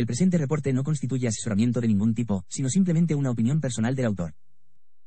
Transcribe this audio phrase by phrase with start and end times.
[0.00, 4.06] El presente reporte no constituye asesoramiento de ningún tipo, sino simplemente una opinión personal del
[4.06, 4.32] autor.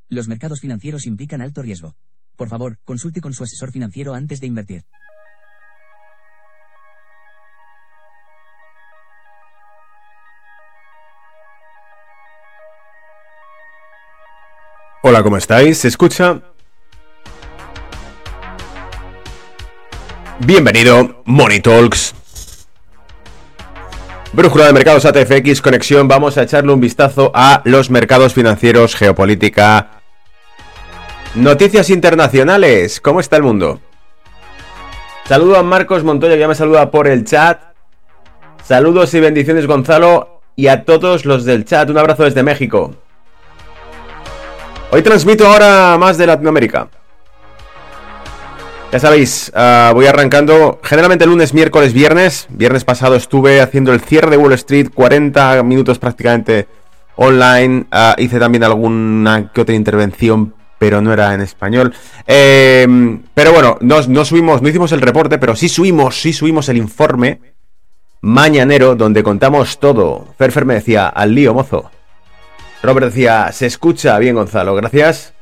[0.08, 1.96] Los mercados financieros implican alto riesgo.
[2.36, 4.84] Por favor, consulte con su asesor financiero antes de invertir.
[15.02, 15.80] Hola, ¿cómo estáis?
[15.80, 16.44] ¿Se escucha?
[20.46, 22.14] Bienvenido, Money Talks.
[24.34, 26.08] Brújula de mercados ATFX, conexión.
[26.08, 29.92] Vamos a echarle un vistazo a los mercados financieros, geopolítica.
[31.36, 33.00] Noticias internacionales.
[33.00, 33.80] ¿Cómo está el mundo?
[35.28, 37.62] Saludo a Marcos Montoya, ya me saluda por el chat.
[38.64, 41.88] Saludos y bendiciones, Gonzalo, y a todos los del chat.
[41.92, 42.96] Un abrazo desde México.
[44.90, 46.90] Hoy transmito ahora más de Latinoamérica.
[48.94, 52.46] Ya sabéis, ah, voy arrancando generalmente lunes, miércoles, viernes.
[52.50, 56.68] Viernes pasado estuve haciendo el cierre de Wall Street, 40 minutos prácticamente
[57.16, 57.86] online.
[57.90, 61.92] Ah, hice también alguna que otra intervención, pero no era en español.
[62.28, 66.78] Em, pero bueno, no, subimos, no hicimos el reporte, pero sí subimos, sí subimos el
[66.78, 67.40] informe
[68.22, 70.36] mañanero donde contamos todo.
[70.38, 71.90] Ferfer me decía, al lío, mozo.
[72.84, 75.33] Robert decía, se escucha bien, Gonzalo, gracias.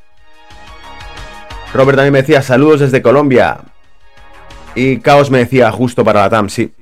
[1.74, 3.60] Robert también me decía, saludos desde Colombia.
[4.76, 6.74] Y Caos me decía, justo para la TAM, sí.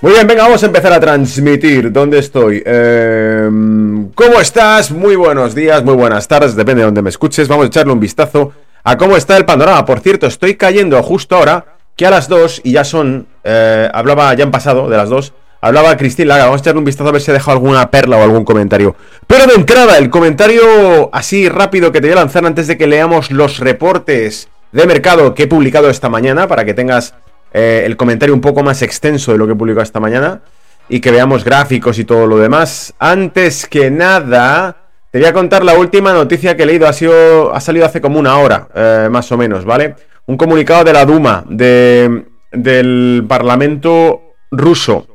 [0.00, 1.92] Muy bien, venga, vamos a empezar a transmitir.
[1.92, 2.62] ¿Dónde estoy?
[2.64, 4.90] Em, ¿Cómo estás?
[4.90, 7.48] Muy buenos días, muy buenas tardes, depende de donde me escuches.
[7.48, 9.84] Vamos a echarle un vistazo a cómo está el panorama.
[9.84, 14.32] Por cierto, estoy cayendo justo ahora, que a las 2, y ya son, eh, hablaba,
[14.32, 17.12] ya han pasado de las 2, Hablaba Cristina Laga, vamos a echarle un vistazo a
[17.12, 18.96] ver si ha dejado alguna perla o algún comentario.
[19.26, 22.86] Pero de entrada, el comentario así rápido que te voy a lanzar antes de que
[22.86, 27.14] leamos los reportes de mercado que he publicado esta mañana, para que tengas
[27.52, 30.40] eh, el comentario un poco más extenso de lo que he publicado esta mañana
[30.88, 32.94] y que veamos gráficos y todo lo demás.
[32.98, 34.76] Antes que nada,
[35.10, 38.00] te voy a contar la última noticia que he leído, ha, sido, ha salido hace
[38.00, 39.94] como una hora, eh, más o menos, ¿vale?
[40.24, 45.09] Un comunicado de la Duma, de, del Parlamento ruso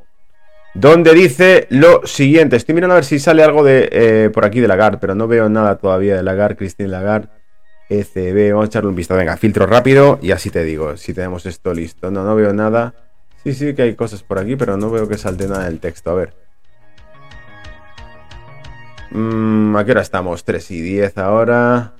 [0.75, 2.57] donde dice lo siguiente.
[2.57, 5.27] Estoy mirando a ver si sale algo de eh, por aquí de Lagarde, pero no
[5.27, 7.29] veo nada todavía de Lagarde, Christine Lagarde,
[7.89, 8.51] ECB.
[8.51, 9.17] Vamos a echarle un vistazo.
[9.17, 12.11] Venga, filtro rápido y así te digo, si tenemos esto listo.
[12.11, 12.93] No, no veo nada.
[13.43, 16.11] Sí, sí que hay cosas por aquí, pero no veo que salte nada del texto.
[16.11, 16.33] A ver.
[19.11, 20.43] Mm, ¿A qué hora estamos?
[20.43, 21.93] 3 y 10 ahora.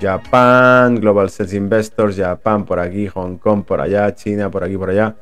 [0.00, 4.90] Japan, Global Sales Investors, Japan por aquí, Hong Kong por allá, China por aquí, por
[4.90, 5.16] allá.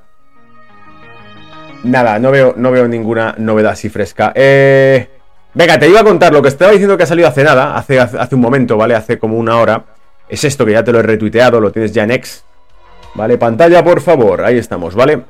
[1.85, 4.33] Nada, no veo, no veo ninguna novedad así fresca.
[4.35, 5.09] Eh,
[5.55, 7.99] venga, te iba a contar lo que estaba diciendo que ha salido hace nada, hace,
[7.99, 8.95] hace, un momento, ¿vale?
[8.95, 9.85] Hace como una hora.
[10.29, 12.45] Es esto que ya te lo he retuiteado, lo tienes ya en X.
[13.15, 13.39] ¿Vale?
[13.39, 14.45] Pantalla, por favor.
[14.45, 15.23] Ahí estamos, ¿vale?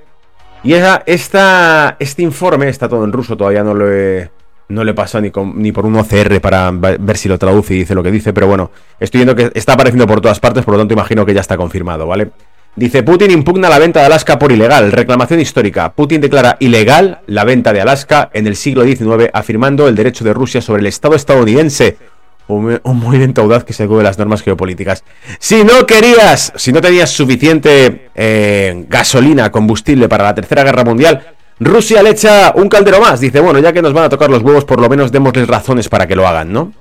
[0.63, 4.31] Y esta, este informe está todo en ruso, todavía no lo he,
[4.69, 7.95] no le pasado ni, ni por un OCR para ver si lo traduce y dice
[7.95, 10.81] lo que dice, pero bueno, estoy viendo que está apareciendo por todas partes, por lo
[10.81, 12.31] tanto imagino que ya está confirmado, ¿vale?
[12.77, 14.93] Dice, Putin impugna la venta de Alaska por ilegal.
[14.93, 15.93] Reclamación histórica.
[15.93, 20.33] Putin declara ilegal la venta de Alaska en el siglo XIX, afirmando el derecho de
[20.33, 21.99] Rusia sobre el Estado estadounidense.
[22.47, 25.05] Un, movimiento audaz que se de las normas geopolíticas.
[25.39, 31.35] Si no querías, si no tenías suficiente eh, gasolina, combustible para la Tercera Guerra Mundial,
[31.61, 33.21] Rusia le echa un caldero más.
[33.21, 35.89] Dice, bueno, ya que nos van a tocar los huevos, por lo menos démosles razones
[35.89, 36.73] para que lo hagan, ¿no?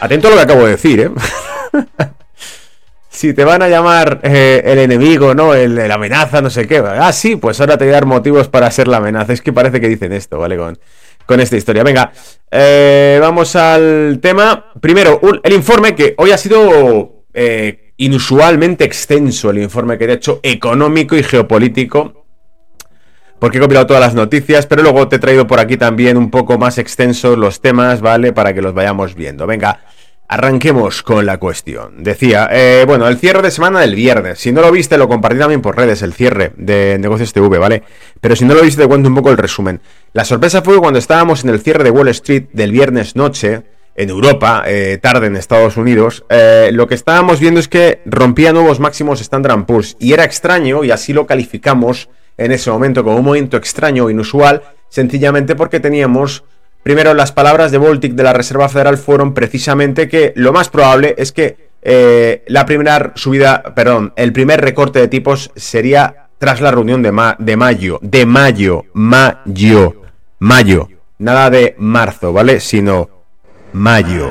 [0.00, 1.10] Atento a lo que acabo de decir, ¿eh?
[3.14, 5.54] si te van a llamar eh, el enemigo, ¿no?
[5.54, 6.78] El, amenaza, no sé qué.
[6.78, 9.32] Ah, sí, pues ahora te voy a dar motivos para ser la amenaza.
[9.32, 10.56] Es que parece que dicen esto, ¿vale?
[10.56, 10.76] Con,
[11.24, 11.84] con esta historia.
[11.84, 12.12] Venga,
[12.50, 14.72] eh, vamos al tema.
[14.80, 20.40] Primero, el informe que hoy ha sido eh, inusualmente extenso, el informe que he hecho
[20.42, 22.26] económico y geopolítico.
[23.38, 26.30] Porque he copiado todas las noticias, pero luego te he traído por aquí también un
[26.30, 28.32] poco más extensos los temas, ¿vale?
[28.32, 29.46] Para que los vayamos viendo.
[29.46, 29.84] Venga.
[30.34, 32.02] Arranquemos con la cuestión.
[32.02, 34.40] Decía, eh, bueno, el cierre de semana del viernes.
[34.40, 37.84] Si no lo viste, lo compartí también por redes, el cierre de Negocios TV, ¿vale?
[38.20, 39.80] Pero si no lo viste, te cuento un poco el resumen.
[40.12, 43.62] La sorpresa fue cuando estábamos en el cierre de Wall Street del viernes noche,
[43.94, 48.52] en Europa, eh, tarde en Estados Unidos, eh, lo que estábamos viendo es que rompía
[48.52, 49.96] nuevos máximos Standard Poor's.
[50.00, 52.08] Y era extraño, y así lo calificamos
[52.38, 56.42] en ese momento como un momento extraño, inusual, sencillamente porque teníamos
[56.84, 61.14] Primero, las palabras de Voltic de la Reserva Federal fueron precisamente que lo más probable
[61.16, 66.70] es que eh, la primera subida, perdón, el primer recorte de tipos sería tras la
[66.70, 70.02] reunión de, mayo, de mayo, mayo,
[70.38, 72.60] mayo, nada de marzo, ¿vale?
[72.60, 73.08] Sino
[73.72, 74.30] mayo.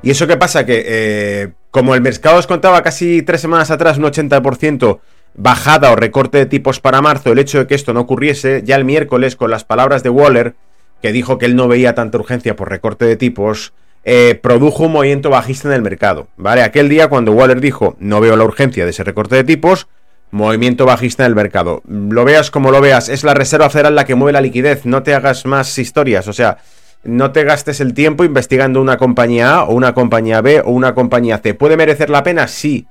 [0.00, 0.64] ¿Y eso qué pasa?
[0.64, 5.00] Que eh, como el mercado os contaba casi tres semanas atrás un 80%
[5.34, 8.76] bajada o recorte de tipos para marzo, el hecho de que esto no ocurriese, ya
[8.76, 10.54] el miércoles con las palabras de Waller,
[11.02, 13.72] que dijo que él no veía tanta urgencia por recorte de tipos,
[14.04, 16.62] eh, produjo un movimiento bajista en el mercado, ¿vale?
[16.62, 19.88] Aquel día cuando Waller dijo no veo la urgencia de ese recorte de tipos,
[20.30, 21.82] movimiento bajista en el mercado.
[21.86, 25.02] Lo veas como lo veas, es la Reserva Federal la que mueve la liquidez, no
[25.02, 26.58] te hagas más historias, o sea,
[27.04, 30.94] no te gastes el tiempo investigando una compañía A o una compañía B o una
[30.94, 31.54] compañía C.
[31.54, 32.48] ¿Puede merecer la pena?
[32.48, 32.86] Sí,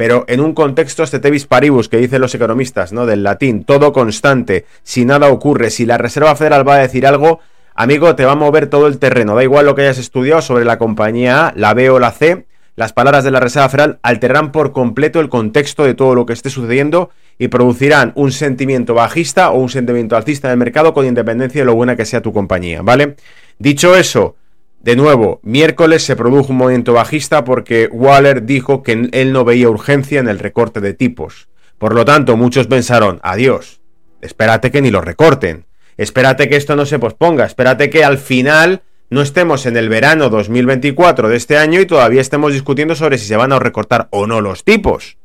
[0.00, 3.04] pero en un contexto este tevis paribus que dicen los economistas, ¿no?
[3.04, 7.40] Del latín, todo constante, si nada ocurre, si la Reserva Federal va a decir algo,
[7.74, 10.64] amigo, te va a mover todo el terreno, da igual lo que hayas estudiado sobre
[10.64, 14.52] la compañía A, la B o la C, las palabras de la Reserva Federal alterarán
[14.52, 19.50] por completo el contexto de todo lo que esté sucediendo y producirán un sentimiento bajista
[19.50, 22.80] o un sentimiento alcista del mercado con independencia de lo buena que sea tu compañía,
[22.80, 23.16] ¿vale?
[23.58, 24.36] Dicho eso,
[24.80, 29.68] de nuevo, miércoles se produjo un movimiento bajista porque Waller dijo que él no veía
[29.68, 31.48] urgencia en el recorte de tipos.
[31.76, 33.82] Por lo tanto, muchos pensaron, adiós,
[34.22, 35.66] espérate que ni lo recorten,
[35.98, 40.30] espérate que esto no se posponga, espérate que al final no estemos en el verano
[40.30, 44.26] 2024 de este año y todavía estemos discutiendo sobre si se van a recortar o
[44.26, 45.18] no los tipos.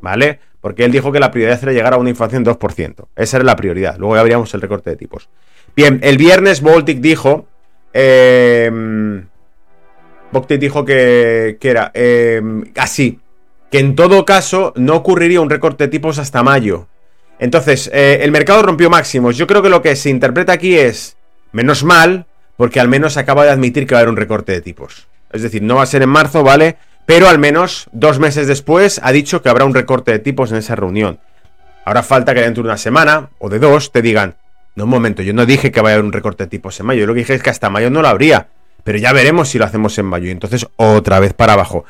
[0.00, 0.40] ¿Vale?
[0.60, 3.08] Porque él dijo que la prioridad era llegar a una inflación 2%.
[3.16, 3.96] Esa era la prioridad.
[3.98, 5.28] Luego ya el recorte de tipos.
[5.76, 7.46] Bien, el viernes Baltic dijo
[7.94, 8.70] eh,
[10.58, 13.20] dijo que, era em, así,
[13.70, 16.88] que en todo caso no ocurriría un recorte de tipos hasta mayo.
[17.38, 19.36] Entonces, eh, el mercado rompió máximos.
[19.36, 21.16] Yo creo que lo que se interpreta aquí es,
[21.52, 22.26] menos mal,
[22.56, 25.08] porque al menos acaba de admitir que va a haber un recorte de tipos.
[25.32, 26.76] Es decir, no va a ser en marzo, ¿vale?
[27.06, 30.58] Pero al menos dos meses después ha dicho que habrá un recorte de tipos en
[30.58, 31.18] esa reunión.
[31.84, 34.36] Ahora falta que dentro de una semana o de dos te digan,
[34.76, 36.86] no, un momento, yo no dije que vaya a haber un recorte de tipos en
[36.86, 37.00] mayo.
[37.00, 38.48] Yo lo que dije es que hasta mayo no lo habría.
[38.82, 40.26] Pero ya veremos si lo hacemos en mayo.
[40.26, 41.84] Y entonces otra vez para abajo.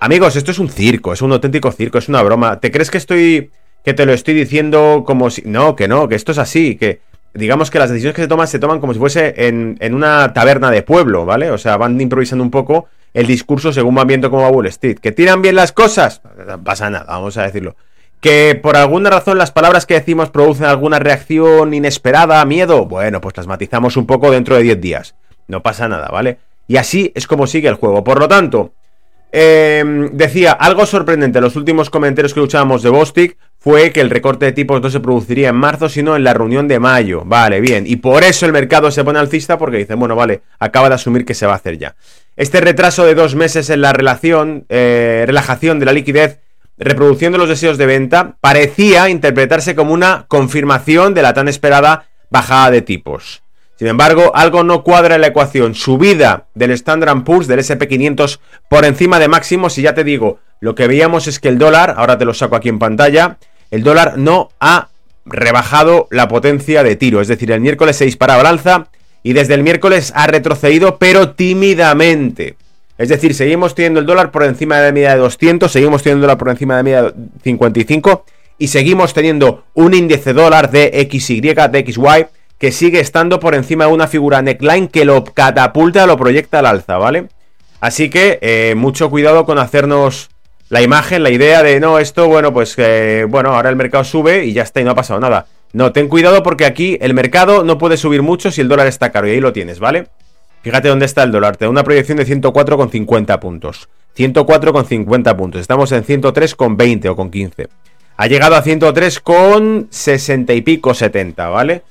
[0.00, 2.60] Amigos, esto es un circo, es un auténtico circo, es una broma.
[2.60, 3.50] ¿Te crees que estoy.
[3.84, 5.42] que te lo estoy diciendo como si.
[5.46, 7.00] No, que no, que esto es así, que.
[7.32, 10.32] Digamos que las decisiones que se toman se toman como si fuese en, en una
[10.32, 11.52] taberna de pueblo, ¿vale?
[11.52, 14.98] O sea, van improvisando un poco el discurso según van viendo cómo va Wall Street.
[14.98, 16.22] ¿Que tiran bien las cosas?
[16.44, 17.76] No pasa nada, vamos a decirlo
[18.20, 23.36] que por alguna razón las palabras que decimos producen alguna reacción inesperada, miedo, bueno, pues
[23.36, 25.14] las matizamos un poco dentro de 10 días.
[25.48, 26.38] No pasa nada, ¿vale?
[26.68, 28.04] Y así es como sigue el juego.
[28.04, 28.72] Por lo tanto,
[29.32, 34.46] em, decía, algo sorprendente, los últimos comentarios que escuchábamos de Bostic fue que el recorte
[34.46, 37.22] de tipos no se produciría en marzo, sino en la reunión de mayo.
[37.24, 37.84] Vale, bien.
[37.86, 41.24] Y por eso el mercado se pone alcista porque dice, bueno, vale, acaba de asumir
[41.24, 41.94] que se va a hacer ya.
[42.36, 46.38] Este retraso de dos meses en la relación, eh, relajación de la liquidez
[46.80, 52.70] reproduciendo los deseos de venta, parecía interpretarse como una confirmación de la tan esperada bajada
[52.70, 53.42] de tipos.
[53.78, 55.74] Sin embargo, algo no cuadra en la ecuación.
[55.74, 58.38] Subida del Standard Poor's, del SP500,
[58.68, 59.78] por encima de máximos.
[59.78, 62.56] Y ya te digo, lo que veíamos es que el dólar, ahora te lo saco
[62.56, 63.38] aquí en pantalla,
[63.70, 64.88] el dólar no ha
[65.24, 67.20] rebajado la potencia de tiro.
[67.20, 68.60] Es decir, el miércoles se disparaba al
[69.22, 72.56] y desde el miércoles ha retrocedido, pero tímidamente.
[73.00, 76.18] Es decir, seguimos teniendo el dólar por encima de la media de 200, seguimos teniendo
[76.18, 78.26] el dólar por encima de la media de 55
[78.58, 82.26] y seguimos teniendo un índice dólar de XY, de XY,
[82.58, 86.66] que sigue estando por encima de una figura neckline que lo catapulta, lo proyecta al
[86.66, 87.28] alza, ¿vale?
[87.80, 90.28] Así que eh, mucho cuidado con hacernos
[90.68, 94.44] la imagen, la idea de, no, esto, bueno, pues, eh, bueno, ahora el mercado sube
[94.44, 95.46] y ya está y no ha pasado nada.
[95.72, 99.10] No, ten cuidado porque aquí el mercado no puede subir mucho si el dólar está
[99.10, 100.08] caro y ahí lo tienes, ¿vale?
[100.62, 101.56] Fíjate dónde está el dólar.
[101.56, 103.88] Te da una proyección de 104,50 puntos.
[104.16, 105.60] 104,50 puntos.
[105.60, 107.68] Estamos en 103,20 o con 15.
[108.16, 111.82] Ha llegado a 103,60 y pico 70, ¿vale?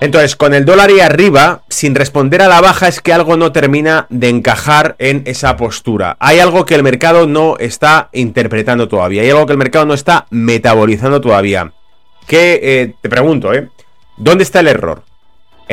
[0.00, 3.52] Entonces, con el dólar y arriba, sin responder a la baja, es que algo no
[3.52, 6.16] termina de encajar en esa postura.
[6.18, 9.22] Hay algo que el mercado no está interpretando todavía.
[9.22, 11.72] Hay algo que el mercado no está metabolizando todavía.
[12.26, 13.68] Que eh, te pregunto, ¿eh?
[14.16, 15.04] ¿Dónde está el error?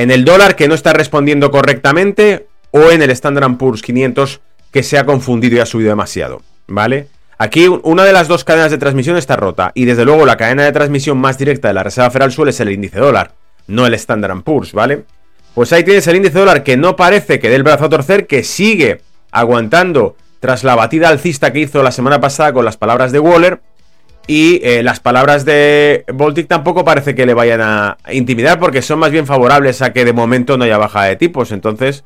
[0.02, 4.40] En el dólar que no está respondiendo correctamente o en el Standard Poor's 500
[4.72, 7.08] que se ha confundido y ha subido demasiado, ¿vale?
[7.38, 10.64] Aquí una de las dos cadenas de transmisión está rota y desde luego la cadena
[10.64, 13.34] de transmisión más directa de la Reserva Federal suele ser el índice dólar,
[13.68, 15.04] no el Standard Poor's, ¿vale?
[15.54, 18.26] Pues ahí tienes el índice dólar que no parece que dé el brazo a torcer,
[18.26, 19.02] que sigue
[19.32, 23.60] aguantando tras la batida alcista que hizo la semana pasada con las palabras de Waller
[24.30, 29.00] y eh, las palabras de Baltic tampoco parece que le vayan a intimidar porque son
[29.00, 31.52] más bien favorables a que de momento no haya bajada de tipos.
[31.52, 32.04] Entonces,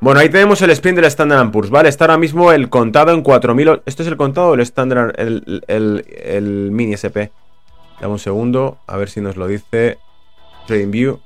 [0.00, 1.90] bueno, ahí tenemos el sprint del Standard Poor's, ¿vale?
[1.90, 3.82] Está ahora mismo el contado en 4000.
[3.84, 7.28] ¿Esto es el contado o el Standard, el, el, mini SP?
[8.00, 9.98] Dame un segundo, a ver si nos lo dice.
[10.66, 11.20] Trading View.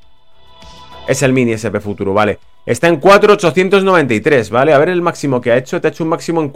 [1.06, 2.40] Es el mini SP futuro, vale.
[2.66, 4.72] Está en 4,893, ¿vale?
[4.72, 5.80] A ver el máximo que ha hecho.
[5.80, 6.48] Te ha hecho un máximo en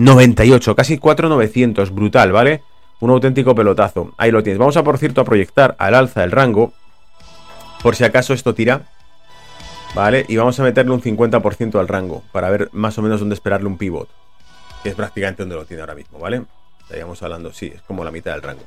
[0.00, 1.94] 4,898, casi 4,900.
[1.94, 2.62] Brutal, ¿vale?
[3.00, 4.14] Un auténtico pelotazo.
[4.16, 4.58] Ahí lo tienes.
[4.58, 6.72] Vamos a, por cierto, a proyectar al alza el rango.
[7.82, 8.82] Por si acaso esto tira.
[9.94, 10.24] ¿Vale?
[10.28, 12.22] Y vamos a meterle un 50% al rango.
[12.32, 14.08] Para ver más o menos dónde esperarle un pivot.
[14.82, 16.42] Que es prácticamente donde lo tiene ahora mismo, ¿vale?
[16.80, 18.64] Estaríamos hablando, sí, es como la mitad del rango.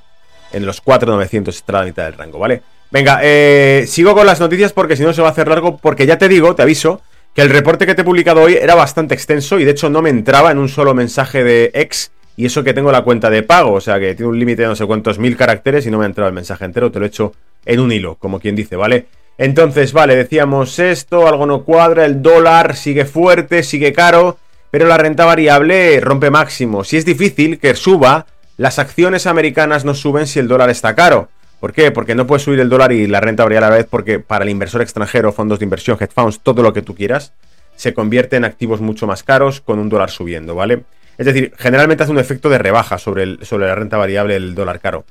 [0.51, 2.61] En los 4,900 está la mitad del rango, ¿vale?
[2.91, 5.77] Venga, eh, sigo con las noticias porque si no se va a hacer largo.
[5.77, 7.01] Porque ya te digo, te aviso,
[7.33, 10.01] que el reporte que te he publicado hoy era bastante extenso y de hecho no
[10.01, 12.11] me entraba en un solo mensaje de ex.
[12.35, 14.67] Y eso que tengo la cuenta de pago, o sea que tiene un límite de
[14.67, 17.05] no sé cuántos mil caracteres y no me ha entrado el mensaje entero, te lo
[17.05, 17.33] he hecho
[17.65, 19.05] en un hilo, como quien dice, ¿vale?
[19.37, 24.37] Entonces, vale, decíamos esto, algo no cuadra, el dólar sigue fuerte, sigue caro,
[24.71, 26.83] pero la renta variable rompe máximo.
[26.83, 28.25] Si es difícil que suba,
[28.57, 31.29] las acciones americanas no suben si el dólar está caro.
[31.63, 31.91] ¿Por qué?
[31.91, 34.43] Porque no puede subir el dólar y la renta variable a la vez, porque para
[34.43, 37.31] el inversor extranjero, fondos de inversión, hedge funds, todo lo que tú quieras,
[37.77, 40.83] se convierte en activos mucho más caros con un dólar subiendo, ¿vale?
[41.17, 45.05] Es decir, generalmente hace un efecto de rebaja sobre la renta variable del dólar caro.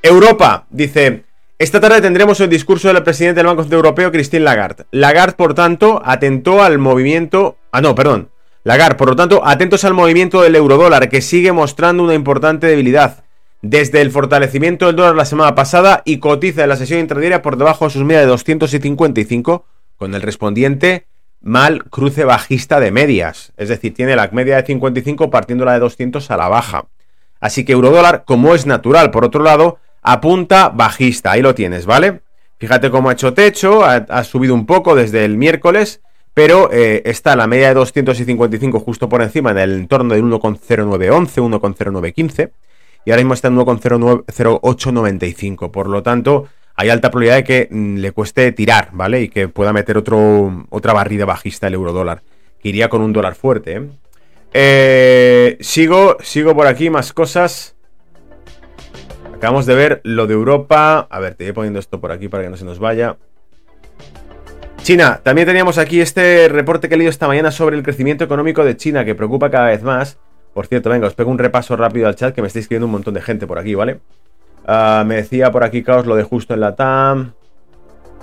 [0.00, 1.24] Europa, dice,
[1.58, 4.86] esta tarde tendremos el discurso del presidente del Banco Central Europeo, Christine Lagarde.
[4.90, 7.58] Lagarde, por tanto, atentó al movimiento...
[7.70, 8.30] Ah, no, perdón.
[8.64, 13.24] Lagarde, por lo tanto, atentos al movimiento del eurodólar, que sigue mostrando una importante debilidad
[13.62, 17.56] desde el fortalecimiento del dólar la semana pasada y cotiza en la sesión intradiaria por
[17.56, 19.64] debajo de sus medias de 255
[19.96, 21.06] con el respondiente
[21.40, 23.52] mal cruce bajista de medias.
[23.56, 26.86] Es decir, tiene la media de 55 partiendo la de 200 a la baja.
[27.40, 31.32] Así que eurodólar, como es natural, por otro lado, apunta bajista.
[31.32, 32.22] Ahí lo tienes, ¿vale?
[32.58, 36.00] Fíjate cómo ha hecho techo, ha, subido un poco desde el miércoles,
[36.34, 41.60] pero eh, está la media de 255 justo por encima, en el entorno del 1,0911,
[41.60, 42.50] 1,0915
[43.08, 45.70] y ahora mismo está en 1,0895.
[45.70, 49.22] Por lo tanto, hay alta probabilidad de que mm, le cueste tirar, ¿vale?
[49.22, 52.20] Y que pueda meter otro, otra barrida bajista el euro dólar,
[52.62, 53.76] que iría con un dólar fuerte.
[53.76, 53.88] ¿eh?
[54.52, 57.76] Eh, sigo, sigo por aquí, más cosas.
[59.34, 61.06] Acabamos de ver lo de Europa.
[61.08, 63.16] A ver, te voy poniendo esto por aquí para que no se nos vaya.
[64.82, 68.66] China, también teníamos aquí este reporte que he leído esta mañana sobre el crecimiento económico
[68.66, 70.18] de China, que preocupa cada vez más.
[70.58, 72.90] Por cierto, venga, os pego un repaso rápido al chat que me estáis escribiendo un
[72.90, 74.00] montón de gente por aquí, ¿vale?
[74.66, 77.30] Ah, me decía por aquí Caos lo de justo en la TAM.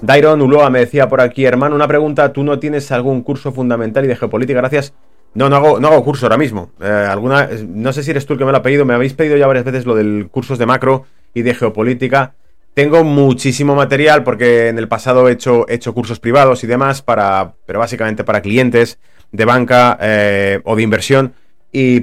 [0.01, 4.03] Dairon Uloa me decía por aquí, hermano, una pregunta, ¿tú no tienes algún curso fundamental
[4.03, 4.59] y de geopolítica?
[4.59, 4.93] Gracias.
[5.33, 6.71] No, no hago, no hago curso ahora mismo.
[6.81, 9.13] Eh, alguna, no sé si eres tú el que me lo ha pedido, me habéis
[9.13, 12.33] pedido ya varias veces lo del cursos de macro y de geopolítica.
[12.73, 17.53] Tengo muchísimo material porque en el pasado he hecho, hecho cursos privados y demás, para,
[17.65, 18.99] pero básicamente para clientes
[19.31, 21.33] de banca eh, o de inversión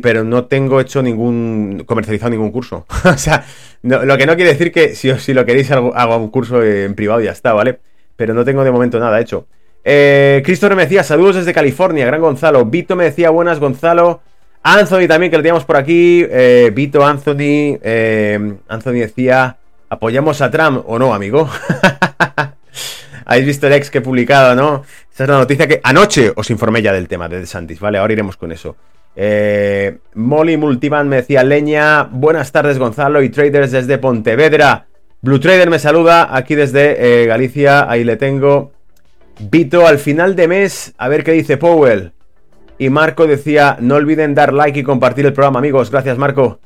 [0.02, 2.86] pero no tengo hecho ningún, comercializado ningún curso.
[3.04, 3.44] o sea,
[3.82, 7.20] lo que no quiere decir que si, si lo queréis hago, un curso en privado
[7.20, 7.78] y ya está, ¿vale?
[8.16, 9.46] Pero no tengo de momento nada hecho.
[9.82, 12.64] Eh, Christopher me decía, saludos desde California, gran Gonzalo.
[12.66, 14.20] Vito me decía, buenas Gonzalo.
[14.62, 16.24] Anthony también, que lo teníamos por aquí.
[16.28, 17.78] Eh, Vito, Anthony.
[17.82, 19.56] Eh, Anthony decía,
[19.88, 21.48] ¿apoyamos a Trump o no, amigo?
[23.24, 24.84] Habéis visto el ex que he publicado, ¿no?
[25.12, 27.98] Esa es la noticia que anoche os informé ya del tema de DeSantis, ¿vale?
[27.98, 28.76] Ahora iremos con eso.
[29.14, 32.04] Eh, Molly Multiman me decía leña.
[32.04, 34.86] Buenas tardes, Gonzalo y traders desde Pontevedra.
[35.20, 37.88] Blue Trader me saluda aquí desde eh, Galicia.
[37.90, 38.72] Ahí le tengo.
[39.38, 42.12] Vito, al final de mes, a ver qué dice Powell.
[42.78, 45.90] Y Marco decía: No olviden dar like y compartir el programa, amigos.
[45.90, 46.58] Gracias, Marco.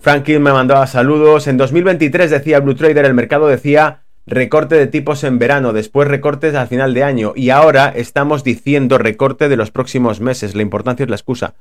[0.00, 1.48] Franklin me mandaba saludos.
[1.48, 6.54] En 2023 decía Blue Trader, el mercado decía recorte de tipos en verano, después recortes
[6.54, 7.32] al final de año.
[7.34, 10.54] Y ahora estamos diciendo recorte de los próximos meses.
[10.54, 11.54] La importancia es la excusa.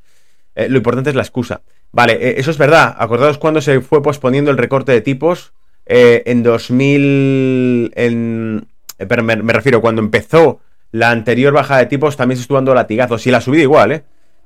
[0.55, 1.62] Eh, lo importante es la excusa.
[1.91, 2.95] Vale, eh, eso es verdad.
[2.97, 5.53] Acordaos cuando se fue posponiendo el recorte de tipos.
[5.85, 7.91] Eh, en 2000.
[7.95, 12.74] En, pero me, refiero, cuando empezó la anterior baja de tipos, también se estuvo dando
[12.74, 13.27] latigazos.
[13.27, 14.03] Y la subida igual, ¿eh?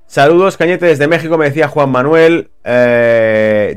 [0.07, 2.49] Saludos, Cañete, desde México, me decía Juan Manuel.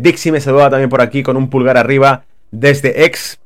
[0.01, 3.39] Dixie me saludaba también por aquí con un pulgar arriba desde Ex.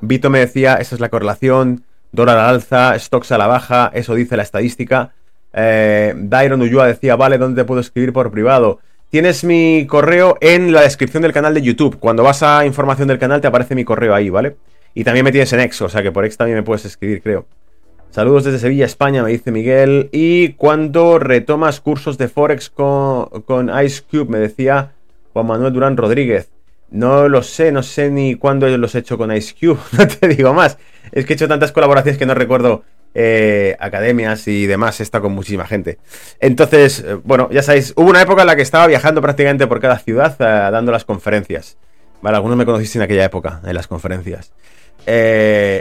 [0.00, 1.84] Vito me decía, esa es la correlación.
[2.10, 5.12] Dólar al alza, stocks a la baja, eso dice la estadística.
[5.52, 8.78] Eh, Dairon Ulloa decía, vale, ¿dónde te puedo escribir por privado?
[9.10, 11.98] Tienes mi correo en la descripción del canal de YouTube.
[11.98, 14.56] Cuando vas a información del canal te aparece mi correo ahí, ¿vale?
[14.94, 17.22] Y también me tienes en X, o sea que por X también me puedes escribir,
[17.22, 17.46] creo.
[18.10, 20.08] Saludos desde Sevilla, España, me dice Miguel.
[20.12, 24.30] ¿Y cuándo retomas cursos de Forex con, con Ice Cube?
[24.30, 24.92] Me decía
[25.32, 26.50] Juan Manuel Durán Rodríguez.
[26.90, 30.26] No lo sé, no sé ni cuándo los he hecho con Ice Cube, no te
[30.28, 30.78] digo más.
[31.12, 32.82] Es que he hecho tantas colaboraciones que no recuerdo
[33.14, 35.98] eh, academias y demás, está con muchísima gente.
[36.38, 39.80] Entonces, eh, bueno, ya sabéis, hubo una época en la que estaba viajando prácticamente por
[39.80, 41.76] cada ciudad eh, dando las conferencias.
[42.22, 44.52] Vale, algunos me conocéis en aquella época, en las conferencias.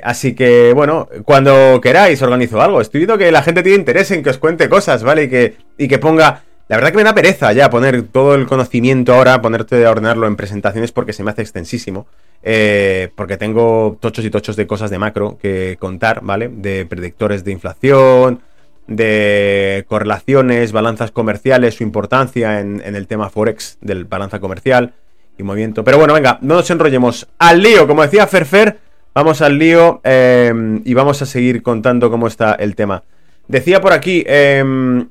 [0.04, 2.82] así que, bueno, cuando queráis organizo algo.
[2.82, 5.24] Estoy viendo que la gente tiene interés en que os cuente cosas, ¿vale?
[5.24, 8.46] Y que, y que ponga La verdad que me da pereza ya poner todo el
[8.46, 12.06] conocimiento ahora, ponerte a ordenarlo en presentaciones porque se me hace extensísimo.
[12.44, 16.48] Eh, porque tengo tochos y tochos de cosas de macro que contar, ¿vale?
[16.48, 18.42] De predictores de inflación,
[18.86, 24.94] de correlaciones, balanzas comerciales, su importancia en, el tema Forex del balanza comercial
[25.40, 25.84] y movimiento.
[25.84, 27.28] Pero bueno, venga, no nos enrollemos.
[27.40, 28.78] Al lío, como decía Ferfer,
[29.16, 30.54] vamos al lío eh,
[30.86, 33.02] y vamos a seguir contando cómo está el tema.
[33.50, 34.64] Decía por aquí, eh,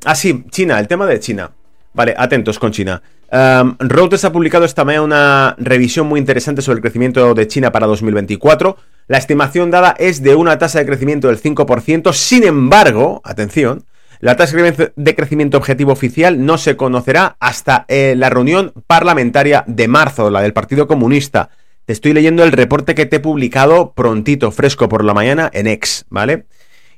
[0.04, 1.50] ah sí, China, el tema de China.
[1.92, 3.02] Vale, atentos con China.
[3.32, 7.72] Um, Reuters ha publicado esta mañana una revisión muy interesante sobre el crecimiento de China
[7.72, 8.76] para 2024.
[9.08, 12.12] La estimación dada es de una tasa de crecimiento del 5%.
[12.12, 13.84] Sin embargo, atención,
[14.20, 19.88] la tasa de crecimiento objetivo oficial no se conocerá hasta eh, la reunión parlamentaria de
[19.88, 21.50] marzo, la del Partido Comunista.
[21.86, 25.66] Te estoy leyendo el reporte que te he publicado prontito, fresco por la mañana en
[25.66, 26.46] X, ¿vale?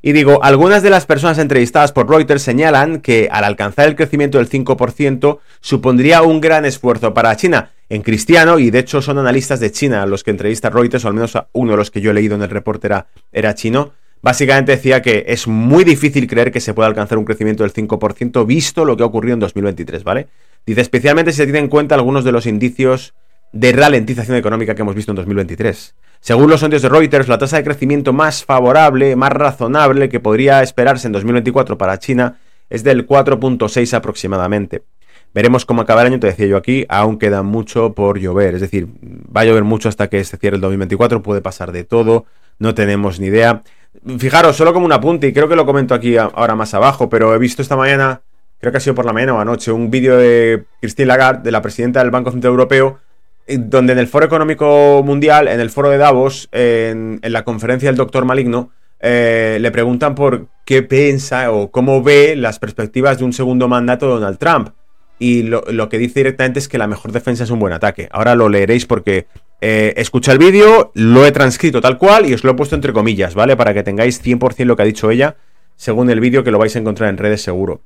[0.02, 4.38] Y digo, algunas de las personas entrevistadas por Reuters señalan que al alcanzar el crecimiento
[4.38, 7.72] del 5% supondría un gran esfuerzo para China.
[7.90, 11.14] En cristiano, y de hecho son analistas de China los que entrevista Reuters, o al
[11.14, 12.88] menos uno de los que yo he leído en el reporte
[13.32, 13.92] era, chino,
[14.22, 18.46] básicamente decía que es muy difícil creer que se pueda alcanzar un crecimiento del 5%
[18.46, 20.28] visto lo que ha ocurrido en 2023, ¿vale?
[20.64, 23.12] Dice, especialmente si se tiene en cuenta algunos de los indicios
[23.52, 25.94] de ralentización económica que hemos visto en 2023.
[26.20, 30.62] Según los sondeos de Reuters, la tasa de crecimiento más favorable, más razonable que podría
[30.62, 32.36] esperarse en 2024 para China
[32.68, 34.82] es del 4.6 aproximadamente.
[35.32, 38.54] Veremos cómo acaba el año, te decía yo aquí, aún queda mucho por llover.
[38.54, 38.86] Es decir,
[39.34, 42.26] va a llover mucho hasta que se cierre el 2024, puede pasar de todo,
[42.58, 43.62] no tenemos ni idea.
[44.18, 47.34] Fijaros, solo como un apunte, y creo que lo comento aquí ahora más abajo, pero
[47.34, 48.20] he visto esta mañana,
[48.58, 51.50] creo que ha sido por la mañana o anoche, un vídeo de Christine Lagarde, de
[51.50, 52.98] la presidenta del Banco Central Europeo,
[53.58, 57.96] donde en el Foro Económico Mundial, en el Foro de Davos, en, la conferencia del
[57.96, 63.32] doctor Maligno, eh, le preguntan por qué piensa o cómo ve las perspectivas de un
[63.32, 64.70] segundo mandato de Donald Trump.
[65.18, 68.08] Y lo, que dice directamente es que la mejor defensa es un buen ataque.
[68.10, 69.26] Ahora lo leeréis porque
[69.60, 72.94] eh, escucha el vídeo, lo he transcrito tal cual y os lo he puesto entre
[72.94, 73.54] comillas, ¿vale?
[73.54, 75.36] Para que tengáis 100% lo que ha dicho ella,
[75.76, 77.82] según el vídeo que lo vais a encontrar en redes seguro.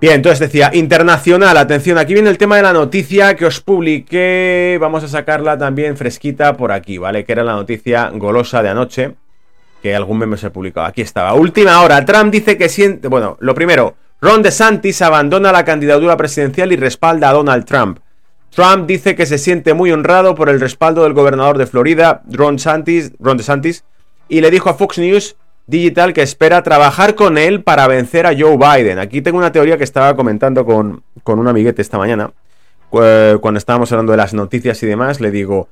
[0.00, 4.76] Bien, entonces decía, internacional, atención, aquí viene el tema de la noticia que os publiqué,
[4.80, 7.24] vamos a sacarla también fresquita por aquí, ¿vale?
[7.24, 9.14] Que era la noticia golosa de anoche,
[9.82, 11.34] que algún meme se publicó, aquí estaba.
[11.34, 16.72] Última hora, Trump dice que siente, bueno, lo primero, Ron DeSantis abandona la candidatura presidencial
[16.72, 18.00] y respalda a Donald Trump.
[18.50, 22.58] Trump dice que se siente muy honrado por el respaldo del gobernador de Florida, Ron,
[22.58, 23.84] Santis, Ron DeSantis,
[24.28, 28.34] y le dijo a Fox News Digital que espera trabajar con él para vencer a
[28.38, 28.98] Joe Biden.
[28.98, 32.32] Aquí tengo una teoría que estaba comentando con, con un amiguete esta mañana.
[32.90, 35.68] Cuando estábamos hablando de las noticias y demás, le digo.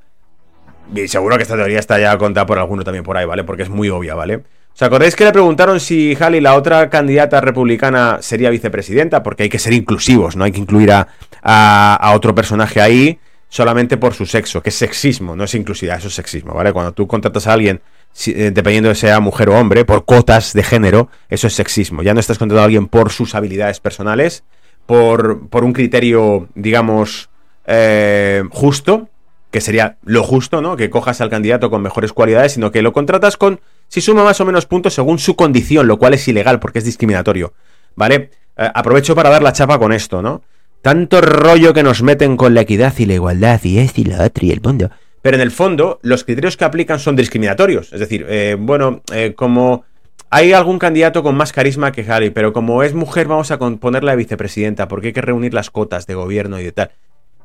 [0.93, 3.43] Y seguro que esta teoría está ya contada por alguno también por ahí, ¿vale?
[3.43, 4.43] Porque es muy obvia, ¿vale?
[4.73, 9.21] ¿Os acordáis que le preguntaron si Haley, la otra candidata republicana, sería vicepresidenta?
[9.21, 11.07] Porque hay que ser inclusivos, no hay que incluir a,
[11.43, 16.07] a otro personaje ahí solamente por su sexo, que es sexismo, no es inclusividad, eso
[16.07, 16.73] es sexismo, ¿vale?
[16.73, 17.81] Cuando tú contratas a alguien
[18.27, 22.03] eh, dependiendo de sea mujer o hombre, por cotas de género, eso es sexismo.
[22.03, 24.43] Ya no estás contratando a alguien por sus habilidades personales,
[24.85, 27.29] por, por un criterio, digamos,
[27.65, 29.09] eh, justo,
[29.49, 30.75] que sería lo justo, ¿no?
[30.75, 34.39] Que cojas al candidato con mejores cualidades, sino que lo contratas con si suma más
[34.41, 37.53] o menos puntos según su condición, lo cual es ilegal porque es discriminatorio,
[37.95, 38.31] ¿vale?
[38.57, 40.43] Eh, aprovecho para dar la chapa con esto, ¿no?
[40.81, 44.23] Tanto rollo que nos meten con la equidad y la igualdad y es y la
[44.23, 44.91] otra y el mundo
[45.23, 47.91] pero en el fondo los criterios que aplican son discriminatorios.
[47.93, 49.85] Es decir, eh, bueno, eh, como
[50.29, 54.11] hay algún candidato con más carisma que Harry, pero como es mujer vamos a ponerla
[54.11, 56.91] de vicepresidenta porque hay que reunir las cotas de gobierno y de tal.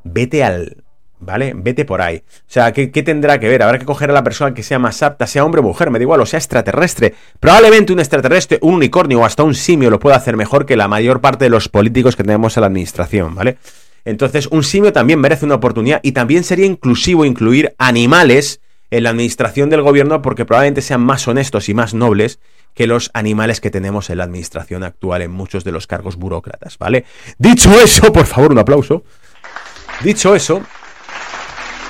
[0.04, 0.84] Vete al...
[1.20, 1.52] ¿Vale?
[1.56, 2.18] Vete por ahí.
[2.18, 3.62] O sea, ¿qué, tendrá que ver?
[3.64, 5.98] Habrá que coger a la persona que sea más apta, sea hombre o mujer, me
[5.98, 7.14] da igual, o sea extraterrestre.
[7.40, 10.86] Probablemente un extraterrestre, un unicornio o hasta un simio lo pueda hacer mejor que la
[10.86, 13.58] mayor parte de los políticos que tenemos en la administración, ¿vale?
[14.04, 19.10] Entonces, un simio también merece una oportunidad y también sería inclusivo incluir animales en la
[19.10, 22.40] administración del gobierno porque probablemente sean más honestos y más nobles
[22.74, 26.78] que los animales que tenemos en la administración actual en muchos de los cargos burócratas,
[26.78, 27.04] ¿vale?
[27.38, 29.02] Dicho eso, por favor, un aplauso.
[30.02, 30.62] Dicho eso,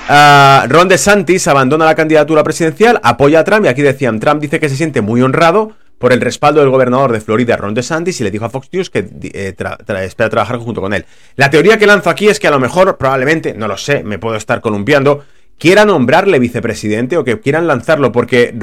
[0.09, 4.59] uh, Ron DeSantis abandona la candidatura presidencial, apoya a Trump y aquí decían, Trump dice
[4.59, 8.25] que se siente muy honrado por el respaldo del gobernador de Florida, Ron DeSantis, y
[8.25, 9.55] le dijo a Fox News que eh,
[10.03, 11.05] espera trabajar junto con él.
[11.37, 14.19] La teoría que lanzo aquí es que a lo mejor, probablemente, no lo sé, me
[14.19, 15.25] puedo estar columpiando,
[15.59, 18.55] quiera nombrarle vicepresidente o que quieran lanzarlo, porque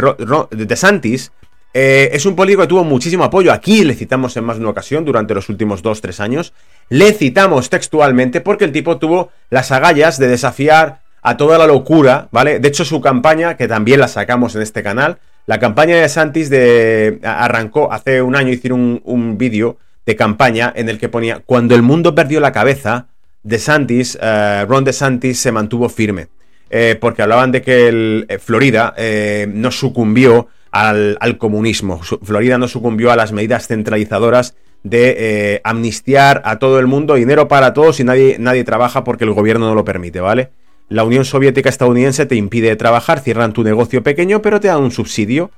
[0.51, 1.31] DeSantis
[1.73, 3.51] eh, es un político que tuvo muchísimo apoyo.
[3.51, 6.53] Aquí le citamos en más de una ocasión durante los últimos dos, tres años.
[6.87, 12.29] Le citamos textualmente porque el tipo tuvo las agallas de desafiar a toda la locura,
[12.31, 12.59] ¿vale?
[12.59, 16.49] De hecho, su campaña, que también la sacamos en este canal, la campaña de Santis
[16.49, 21.75] de, arrancó hace un año, hicieron un, vídeo de campaña en el que ponía, cuando
[21.75, 23.08] el mundo perdió la cabeza,
[23.43, 26.27] DeSantis, uh, Ron DeSantis se mantuvo firme.
[26.71, 28.95] Eh, porque hablaban de que eh, Florida
[29.47, 32.01] no sucumbió al, al, comunismo.
[32.01, 37.71] Florida no sucumbió a las medidas centralizadoras de amnistiar a todo el mundo, dinero para
[37.73, 40.49] todos y nadie, nadie trabaja porque el gobierno no lo permite, ¿vale?
[40.89, 44.91] La Unión Soviética estadounidense te impide trabajar, cierran tu negocio pequeño, pero te dan un
[44.91, 45.51] subsidio,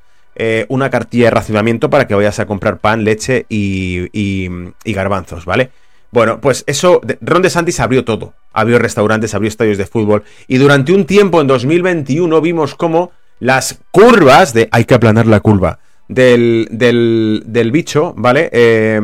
[0.70, 4.50] una cartilla de racionamiento para que vayas a comprar pan, leche y, y,
[4.84, 5.72] y garbanzos, ¿vale?
[6.12, 8.34] Bueno, pues eso, Ron DeSantis abrió todo.
[8.54, 10.24] Abrió restaurantes, abrió estadios de fútbol.
[10.48, 14.70] Y durante un tiempo, en 2021, vimos cómo las curvas de...
[14.72, 15.80] Hay que aplanar la curva.
[16.08, 18.50] Del, del, del bicho, ¿vale?
[18.54, 19.02] Eh,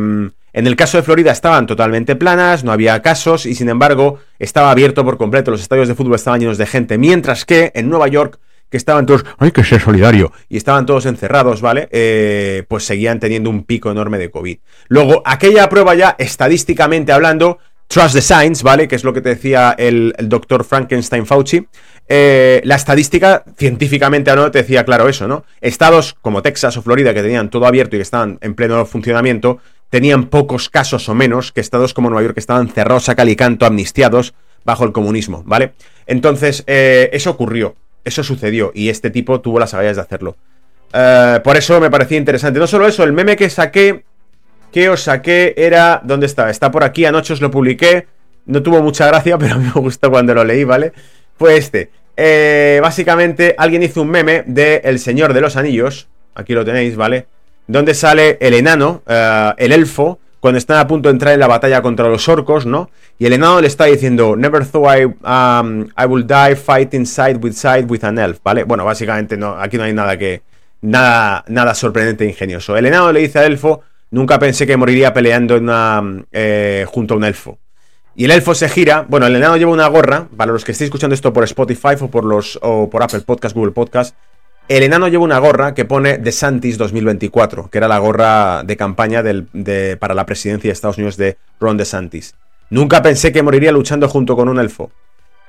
[0.53, 4.71] en el caso de Florida estaban totalmente planas, no había casos y sin embargo estaba
[4.71, 8.07] abierto por completo, los estadios de fútbol estaban llenos de gente, mientras que en Nueva
[8.07, 8.39] York
[8.69, 11.89] que estaban todos, hay que ser solidario, y estaban todos encerrados, ¿vale?
[11.91, 14.57] Eh, pues seguían teniendo un pico enorme de COVID.
[14.87, 18.87] Luego, aquella prueba ya, estadísticamente hablando, Trust the Science, ¿vale?
[18.87, 21.67] Que es lo que te decía el, doctor Frankenstein Fauci.
[22.07, 25.45] Eh, la estadística, científicamente hablando, te decía claro eso, ¿no?
[25.61, 29.59] Estados como Texas o Florida, que tenían todo abierto y que estaban en pleno funcionamiento,
[29.93, 33.29] tenían pocos casos o menos que estados como Nueva York, que estaban cerrados a cal
[33.29, 34.33] y canto, amnistiados
[34.65, 35.73] bajo el comunismo, ¿vale?
[36.07, 37.75] Entonces, eh, eso ocurrió.
[38.03, 40.35] Eso sucedió y este tipo tuvo las agallas de hacerlo.
[40.95, 42.57] Uh, por eso me parecía interesante.
[42.57, 44.03] No solo eso, el meme que saqué,
[44.71, 46.01] que os saqué era...
[46.03, 46.49] ¿Dónde está?
[46.49, 48.07] Está por aquí, anoche os lo publiqué.
[48.47, 50.91] No tuvo mucha gracia, pero a mí me gustó cuando lo leí, ¿vale?
[51.37, 51.91] Fue este.
[52.17, 56.07] Eh, básicamente, alguien hizo un meme de El Señor de los Anillos.
[56.33, 57.27] Aquí lo tenéis, ¿vale?
[57.67, 61.47] Donde sale el enano, uh, el elfo, cuando están a punto de entrar en la
[61.47, 62.89] batalla contra los orcos, ¿no?
[63.17, 67.37] Y el enano le está diciendo, Never thought I, um, I will die fighting side
[67.41, 68.65] with side with an elf, ¿vale?
[68.65, 70.41] Bueno, básicamente no, aquí no hay nada que.
[70.81, 72.75] Nada, nada sorprendente e ingenioso.
[72.75, 75.57] El enano le dice al elfo, nunca pensé que moriría peleando
[76.33, 77.57] eh, junto a un elfo.
[78.13, 79.05] Y el elfo se gira.
[79.07, 80.27] Bueno, el enano lleva una gorra.
[80.35, 83.55] Para los que estéis escuchando esto por Spotify o por los o por Apple Podcast,
[83.55, 84.13] Google Podcast,
[84.69, 88.77] el enano lleva una gorra que pone The Santis 2024, que era la gorra de
[88.77, 89.21] campaña
[89.99, 92.35] para la presidencia de Estados Unidos de Ron DeSantis.
[92.69, 94.91] Nunca pensé que moriría luchando junto con un elfo.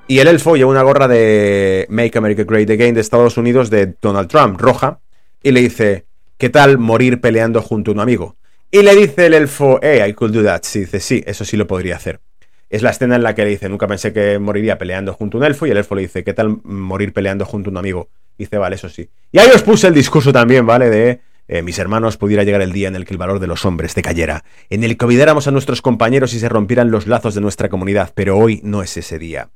[0.07, 3.95] Y el elfo lleva una gorra de Make America Great Again de Estados Unidos de
[4.03, 4.99] Donald Trump, roja,
[5.43, 6.05] y le dice,
[6.37, 8.37] ¿qué tal morir peleando junto a un amigo?
[8.71, 10.63] Y le dice el elfo, hey, I could do that.
[10.65, 12.21] Sí, dice, sí, eso sí lo podría hacer.
[12.69, 15.41] Es la escena en la que le dice, nunca pensé que moriría peleando junto a
[15.41, 18.09] un elfo, y el elfo le dice, ¿qué tal morir peleando junto a un amigo?
[18.39, 19.09] Dice, vale, eso sí.
[19.33, 20.91] Y ahí os puse el discurso también, ¿vale?
[20.91, 23.67] De eh, mis hermanos, pudiera llegar el día en el que el valor de los
[23.67, 27.41] hombres decayera, en el que olvidáramos a nuestros compañeros y se rompieran los lazos de
[27.41, 29.51] nuestra comunidad, pero hoy no es ese día.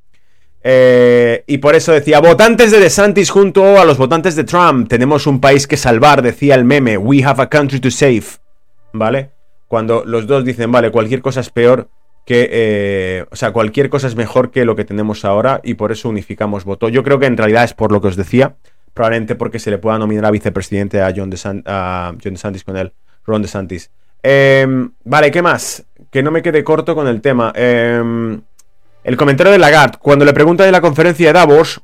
[0.62, 5.26] Eh, y por eso decía, votantes de DeSantis junto a los votantes de Trump, tenemos
[5.26, 8.24] un país que salvar, decía el meme, we have a country to save,
[8.92, 9.30] ¿vale?
[9.66, 11.88] Cuando los dos dicen, vale, cualquier cosa es peor
[12.28, 15.92] que, eh, o sea, cualquier cosa es mejor que lo que tenemos ahora y por
[15.92, 16.90] eso unificamos voto.
[16.90, 18.54] Yo creo que en realidad es por lo que os decía,
[18.92, 22.92] probablemente porque se le pueda nominar a vicepresidente a John, DeSantis con él,
[23.24, 23.90] Ron DeSantis.
[24.22, 25.86] Em, vale, ¿qué más?
[26.10, 27.50] Que no me quede corto con el tema.
[27.54, 28.42] Em,
[29.04, 31.80] el comentario de Lagarde, cuando le pregunta en la conferencia de Davos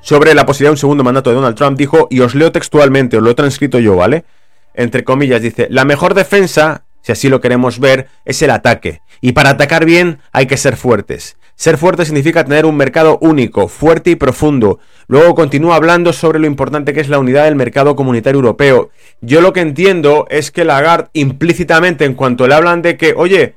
[0.00, 3.16] sobre la posibilidad de un segundo mandato de Donald Trump, dijo, y os leo textualmente,
[3.16, 4.24] os lo he transcrito yo, ¿vale?
[4.74, 9.02] Entre comillas, dice, la mejor defensa si así lo queremos ver, es el ataque.
[9.22, 11.36] Y para atacar bien hay que ser fuertes.
[11.54, 14.80] Ser fuerte significa tener un mercado único, fuerte y profundo.
[15.06, 18.90] Luego continúa hablando sobre lo importante que es la unidad del mercado comunitario europeo.
[19.20, 23.54] Yo lo que entiendo es que Lagarde implícitamente en cuanto le hablan de que, oye,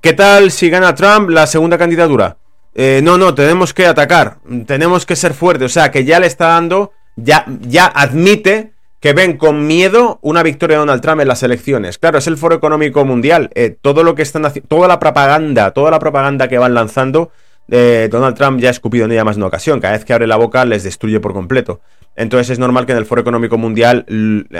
[0.00, 2.36] ¿qué tal si gana Trump la segunda candidatura?
[2.76, 5.66] Eh, no, no, tenemos que atacar, tenemos que ser fuertes.
[5.66, 10.42] O sea, que ya le está dando, ya, ya admite que ven con miedo una
[10.42, 11.98] victoria de Donald Trump en las elecciones.
[11.98, 13.50] Claro, es el Foro Económico Mundial.
[13.54, 17.30] Eh, todo lo que están haciendo, toda la propaganda, toda la propaganda que van lanzando,
[17.70, 19.80] eh, Donald Trump ya ha escupido en ella más de una ocasión.
[19.80, 21.80] Cada vez que abre la boca les destruye por completo.
[22.16, 24.04] Entonces es normal que en el Foro Económico Mundial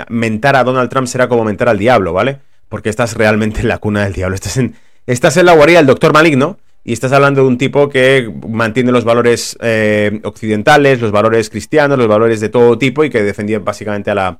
[0.07, 2.39] mentar a Donald Trump será como mentar al diablo, ¿vale?
[2.69, 4.35] Porque estás realmente en la cuna del diablo.
[4.35, 4.75] Estás en,
[5.07, 6.57] estás en la guarida del doctor maligno
[6.89, 11.99] y estás hablando de un tipo que mantiene los valores eh, occidentales, los valores cristianos,
[11.99, 14.39] los valores de todo tipo y que defendía básicamente a la,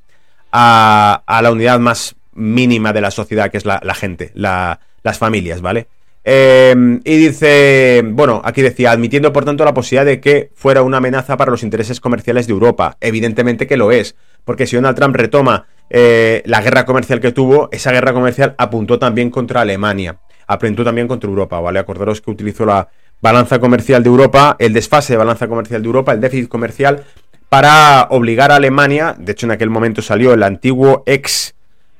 [0.50, 4.78] a, la unidad más mínima de la sociedad, que es la, gente, las
[5.16, 5.86] familias, ¿vale?
[6.24, 10.96] Eh, y dice, bueno, aquí decía, admitiendo por tanto la posibilidad de que fuera una
[10.96, 12.96] amenaza para los intereses comerciales de Europa.
[13.00, 17.68] Evidentemente que lo es, porque si Donald Trump retoma eh, la guerra comercial que tuvo,
[17.70, 20.18] esa guerra comercial apuntó también contra Alemania
[20.50, 21.78] aprendió también contra Europa, ¿vale?
[21.78, 22.88] Acordaros que utilizó la
[23.20, 27.04] balanza comercial de Europa, el desfase de balanza comercial de Europa, el déficit comercial,
[27.48, 31.54] para obligar a Alemania, de hecho en aquel momento salió el antiguo ex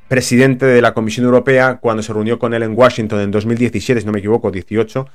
[0.08, 4.06] presidente de la Comisión Europea, cuando se reunió con él en Washington en 2017, si
[4.06, 5.06] no me equivoco, 18,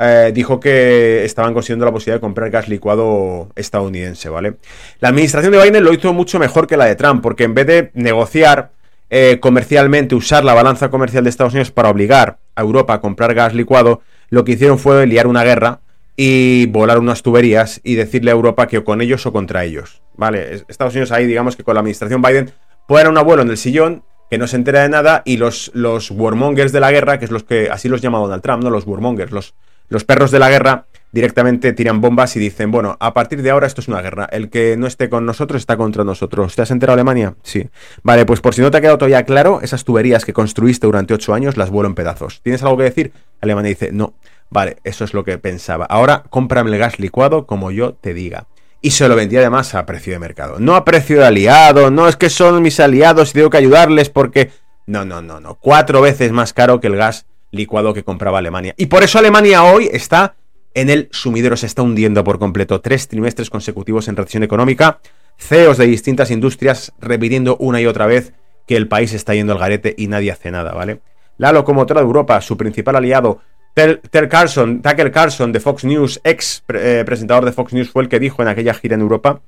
[0.00, 4.54] eh, dijo que estaban consiguiendo la posibilidad de comprar gas licuado estadounidense, ¿vale?
[5.00, 7.66] La administración de Biden lo hizo mucho mejor que la de Trump, porque en vez
[7.66, 8.70] de negociar
[9.10, 13.34] eh, comercialmente, usar la balanza comercial de Estados Unidos para obligar a Europa a comprar
[13.34, 15.80] gas licuado, lo que hicieron fue liar una guerra
[16.16, 20.02] y volar unas tuberías y decirle a Europa que o con ellos o contra ellos,
[20.16, 20.64] ¿vale?
[20.68, 22.50] Estados Unidos ahí, digamos que con la administración Biden,
[22.86, 26.10] puede un abuelo en el sillón que no se entera de nada y los, los
[26.10, 28.70] warmongers de la guerra, que es los que así los llama Donald Trump, ¿no?
[28.70, 29.54] Los warmongers, los,
[29.88, 33.66] los perros de la guerra, directamente tiran bombas y dicen, bueno, a partir de ahora
[33.66, 34.28] esto es una guerra.
[34.30, 36.54] El que no esté con nosotros está contra nosotros.
[36.54, 37.34] ¿Te has enterado Alemania?
[37.42, 37.68] Sí.
[38.02, 41.14] Vale, pues por si no te ha quedado todavía claro, esas tuberías que construiste durante
[41.14, 42.40] ocho años las vuelo en pedazos.
[42.42, 43.12] ¿Tienes algo que decir?
[43.40, 44.14] Alemania dice, no.
[44.50, 45.84] Vale, eso es lo que pensaba.
[45.84, 48.46] Ahora cómprame el gas licuado como yo te diga.
[48.80, 50.58] Y se lo vendía además a precio de mercado.
[50.60, 54.08] No a precio de aliado, no es que son mis aliados y tengo que ayudarles
[54.08, 54.50] porque...
[54.86, 55.56] No, no, no, no.
[55.56, 58.74] Cuatro veces más caro que el gas licuado que compraba Alemania.
[58.76, 60.36] Y por eso Alemania hoy está
[60.74, 62.80] en el sumidero, se está hundiendo por completo.
[62.80, 65.00] Tres trimestres consecutivos en recesión económica.
[65.38, 68.32] CEOs de distintas industrias repitiendo una y otra vez
[68.66, 71.00] que el país está yendo al garete y nadie hace nada, ¿vale?
[71.38, 73.40] La locomotora de Europa, su principal aliado,
[73.74, 78.08] Ter, Carlson, Tucker Carlson de Fox News, ex eh, presentador de Fox News, fue el
[78.08, 79.40] que dijo en aquella gira en Europa,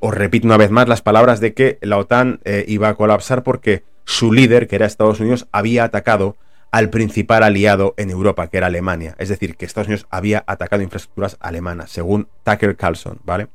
[0.00, 3.42] os repito una vez más las palabras de que la OTAN eh, iba a colapsar
[3.42, 6.36] porque su líder, que era Estados Unidos, había atacado
[6.70, 9.14] al principal aliado en Europa, que era Alemania.
[9.18, 13.48] Es decir, que Estados Unidos había atacado infraestructuras alemanas, según Tucker Carlson, ¿vale?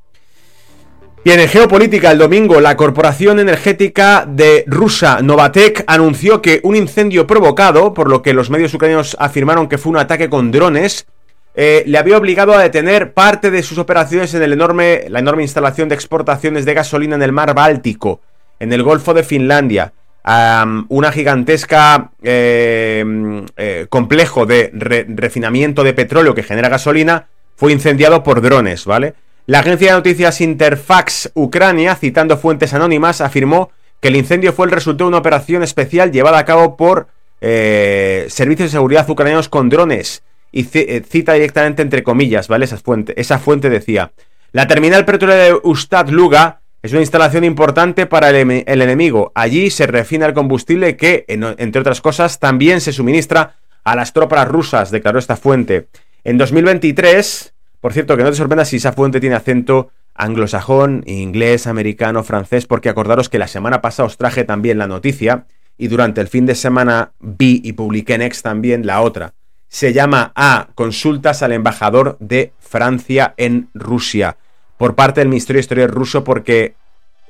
[1.24, 7.26] Bien, en geopolítica, el domingo, la corporación energética de Rusia, Novatek, anunció que un incendio
[7.26, 11.08] provocado, por lo que los medios ucranianos afirmaron que fue un ataque con drones,
[11.56, 15.44] eh, le había obligado a detener parte de sus operaciones en el enorme, la enorme
[15.44, 18.20] instalación de exportaciones de gasolina en el mar Báltico,
[18.60, 19.94] en el Golfo de Finlandia
[20.26, 28.42] una gigantesca eh, eh, complejo de refinamiento de petróleo que genera gasolina fue incendiado por
[28.42, 29.16] drones, ¿vale?
[29.46, 34.72] La agencia de noticias Interfax Ucrania, citando fuentes anónimas, afirmó que el incendio fue el
[34.72, 37.08] resultado de una operación especial llevada a cabo por
[37.42, 40.24] eh, servicios de seguridad ucranianos con drones.
[40.56, 42.66] Y cita directamente entre comillas, ¿vale?
[42.66, 44.12] Esa fuente, esa fuente decía:
[44.52, 49.32] La terminal petrolera de Ustad Luga es una instalación importante para el, enemigo.
[49.36, 54.46] Allí se refina el combustible que, entre otras cosas, también se suministra a las tropas
[54.50, 55.88] rusas, declaró esta fuente.
[56.26, 61.68] En 2023, por cierto, que no te sorprenda si esa fuente tiene acento anglosajón, inglés,
[61.68, 65.46] americano, francés, porque acordaros que la semana pasada os traje también la noticia
[65.78, 69.34] y durante el fin de semana vi y publiqué en X también la otra.
[69.70, 70.68] Se llama A.
[70.76, 74.36] Consultas al embajador de Francia en Rusia
[74.84, 76.76] por parte del Ministerio de Historia ruso porque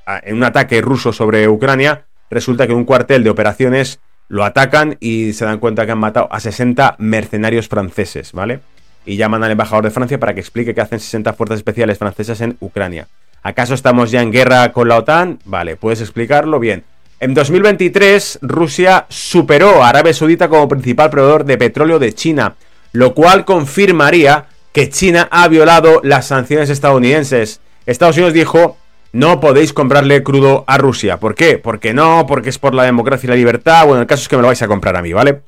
[0.08, 4.98] ah, en un ataque ruso sobre Ucrania resulta que un cuartel de operaciones lo atacan
[5.00, 8.62] y se dan cuenta que han matado a 60 mercenarios franceses, ¿vale?
[9.06, 12.42] Y llaman al embajador de Francia para que explique qué hacen 60 fuerzas especiales francesas
[12.42, 13.08] en Ucrania.
[13.44, 15.38] ¿Acaso estamos ya en guerra con la OTAN?
[15.46, 16.60] Vale, ¿puedes explicarlo?
[16.60, 16.84] Bien.
[17.20, 22.56] En 2023, Rusia superó a Arabia Saudita como principal proveedor de petróleo de China,
[22.94, 27.62] lo cual confirmaría que China ha violado las sanciones estadounidenses.
[27.86, 28.78] Estados Unidos dijo,
[29.14, 31.20] no podéis comprarle crudo a Rusia.
[31.20, 31.60] ¿Por qué?
[31.60, 33.86] Porque no, porque es por la democracia y la libertad.
[33.86, 35.42] Bueno, el caso es que me lo vais a comprar a mí, ¿vale?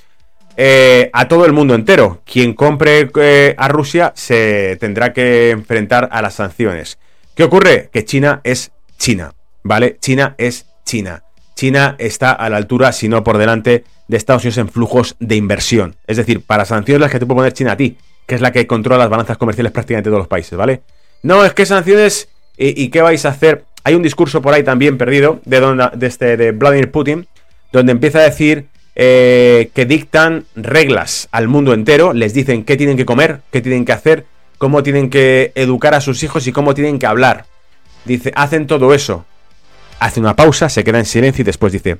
[0.56, 2.22] Eh, a todo el mundo entero.
[2.24, 7.00] Quien compre eh, a Rusia se tendrá que enfrentar a las sanciones.
[7.34, 7.90] ¿Qué ocurre?
[7.92, 9.34] Que China es China,
[9.64, 9.98] ¿vale?
[10.00, 11.24] China es China.
[11.56, 15.36] China está a la altura, si no por delante, de Estados Unidos en flujos de
[15.36, 15.96] inversión.
[16.06, 18.52] Es decir, para sanciones las que te puede poner China a ti que es la
[18.52, 20.82] que controla las balanzas comerciales prácticamente de todos los países, ¿vale?
[21.24, 23.66] No, es que sanciones y, qué vais a hacer.
[23.84, 25.42] Hay un discurso por ahí también perdido
[26.02, 27.28] este, de Vladimir Putin,
[27.72, 32.98] donde empieza a decir eh, que dictan reglas al mundo entero, les dicen qué tienen
[32.98, 34.26] que comer, qué tienen que hacer,
[34.58, 37.46] cómo tienen que educar a sus hijos y cómo tienen que hablar.
[38.06, 39.26] Dice, hacen todo eso.
[40.00, 41.98] Hace una pausa, se queda en silencio y después dice,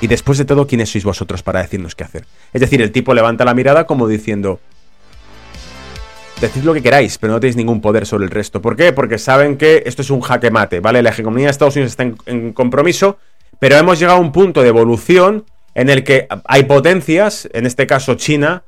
[0.00, 2.24] y después de todo, ¿quiénes sois vosotros para decirnos qué hacer?
[2.52, 4.60] Es decir, el tipo levanta la mirada como diciendo,
[6.40, 8.62] decid lo que queráis, pero no tenéis ningún poder sobre el resto.
[8.62, 8.92] ¿Por qué?
[8.92, 11.02] Porque saben que esto es un jaque mate, ¿vale?
[11.02, 13.18] La hegemonía de Estados Unidos está en, compromiso,
[13.58, 17.86] pero hemos llegado a un punto de evolución en el que hay potencias, en este
[17.86, 18.64] caso China,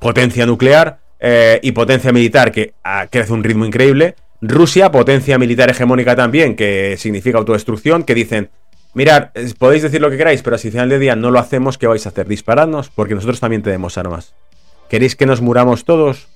[0.00, 4.16] potencia nuclear eh, y potencia militar que ah, crece un ritmo increíble.
[4.40, 8.50] Rusia, potencia militar hegemónica también, que significa autodestrucción, que dicen,
[8.94, 11.78] mirad, podéis decir lo que queráis, pero si al final de día no lo hacemos,
[11.78, 12.26] ¿qué vais a hacer?
[12.26, 14.34] Disparadnos, porque nosotros también tenemos armas.
[14.88, 16.31] ¿Queréis que nos muramos todos?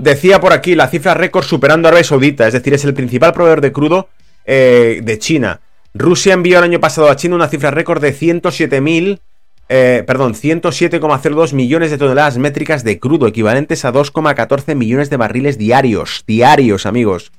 [0.00, 3.32] Decía por aquí la cifra récord superando a Arabia Saudita, es decir, es el principal
[3.32, 4.08] proveedor de crudo
[4.44, 5.60] eh, de China.
[5.94, 9.20] Rusia envió el año pasado a China una cifra récord de 107.000,
[9.68, 15.58] eh, perdón, 107,02 millones de toneladas métricas de crudo, equivalentes a 2,14 millones de barriles
[15.58, 16.24] diarios.
[16.26, 17.32] Diarios, amigos.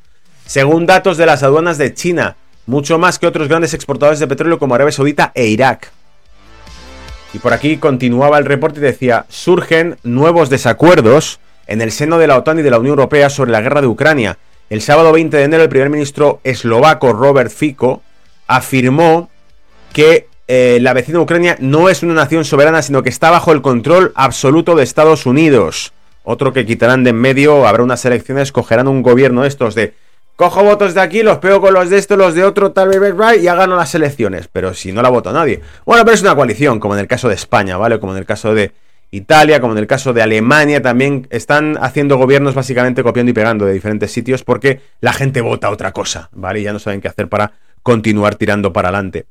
[0.45, 4.59] Según datos de las aduanas de China, mucho más que otros grandes exportadores de petróleo
[4.59, 5.91] como Arabia Saudita e Irak.
[7.33, 12.27] Y por aquí continuaba el reporte y decía, surgen nuevos desacuerdos en el seno de
[12.27, 14.37] la OTAN y de la Unión Europea sobre la guerra de Ucrania.
[14.69, 18.01] El sábado 20 de enero el primer ministro eslovaco Robert Fico
[18.47, 19.29] afirmó
[19.91, 23.61] que eh, la vecina Ucrania no es una nación soberana, sino que está bajo el
[23.61, 25.93] control absoluto de Estados Unidos.
[26.23, 29.93] Otro que quitarán de en medio, habrá unas elecciones, cogerán un gobierno estos de
[30.35, 33.41] cojo votos de aquí, los pego con los de esto, los de otro, tal vez,
[33.41, 34.47] y hagan las elecciones.
[34.51, 35.61] Pero si no la vota nadie.
[35.85, 37.99] Bueno, pero es una coalición, como en el caso de España, ¿vale?
[37.99, 38.71] Como en el caso de
[39.13, 43.65] Italia, como en el caso de Alemania, también están haciendo gobiernos básicamente copiando y pegando
[43.65, 46.61] de diferentes sitios porque la gente vota otra cosa, ¿vale?
[46.61, 49.27] Y ya no saben qué hacer para continuar tirando para adelante.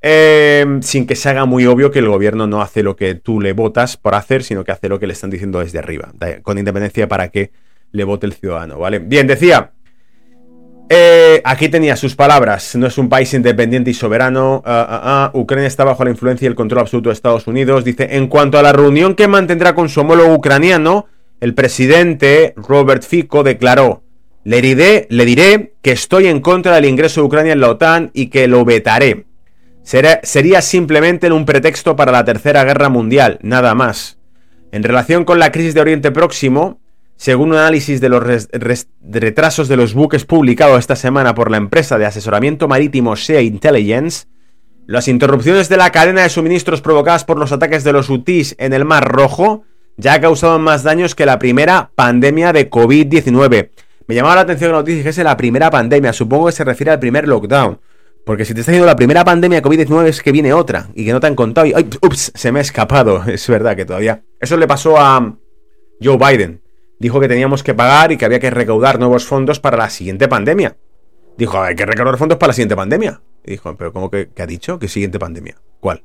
[0.00, 3.40] Em, sin que se haga muy obvio que el gobierno no hace lo que tú
[3.40, 6.56] le votas por hacer, sino que hace lo que le están diciendo desde arriba, con
[6.56, 7.50] independencia para que
[7.90, 9.00] le vote el ciudadano, ¿vale?
[9.00, 9.72] Bien, decía,
[10.88, 12.76] eh, aquí tenía sus palabras.
[12.76, 14.62] No es un país independiente y soberano.
[14.64, 15.38] Ah, ah, ah.
[15.38, 17.84] Ucrania está bajo la influencia y el control absoluto de Estados Unidos.
[17.84, 21.06] Dice, en cuanto a la reunión que mantendrá con su homólogo ucraniano,
[21.40, 24.02] el presidente Robert Fico declaró,
[24.44, 28.10] le diré, le diré que estoy en contra del ingreso de Ucrania en la OTAN
[28.12, 29.26] y que lo vetaré.
[29.82, 34.18] sería simplemente un pretexto para la Tercera Guerra Mundial, nada más.
[34.70, 36.80] En relación con la crisis de Oriente Próximo,
[37.16, 38.22] según un análisis de los
[39.02, 44.26] retrasos de los buques publicado esta semana por la empresa de asesoramiento marítimo Sea Intelligence,
[44.86, 48.72] las interrupciones de la cadena de suministros provocadas por los ataques de los UTIs en
[48.72, 49.64] el Mar Rojo
[49.96, 53.70] ya ha causado más daños que la primera pandemia de COVID-19.
[54.06, 56.90] Me llamaba la atención la noticia que es la primera pandemia, supongo que se refiere
[56.90, 57.80] al primer lockdown.
[58.26, 61.04] Porque si te está diciendo la primera pandemia de COVID-19 es que viene otra y
[61.04, 61.74] que no te han contado y...
[61.74, 62.32] ¡Ay, ups!
[62.34, 63.22] Se me ha escapado.
[63.26, 64.22] Es verdad que todavía...
[64.40, 65.34] Eso le pasó a
[66.02, 66.63] Joe Biden
[67.04, 70.26] dijo que teníamos que pagar y que había que recaudar nuevos fondos para la siguiente
[70.26, 70.74] pandemia.
[71.36, 73.20] Dijo, hay que recaudar fondos para la siguiente pandemia.
[73.44, 74.78] Y dijo, pero ¿cómo que, ha dicho?
[74.78, 75.54] ¿Qué siguiente pandemia?
[75.80, 76.02] ¿Cuál?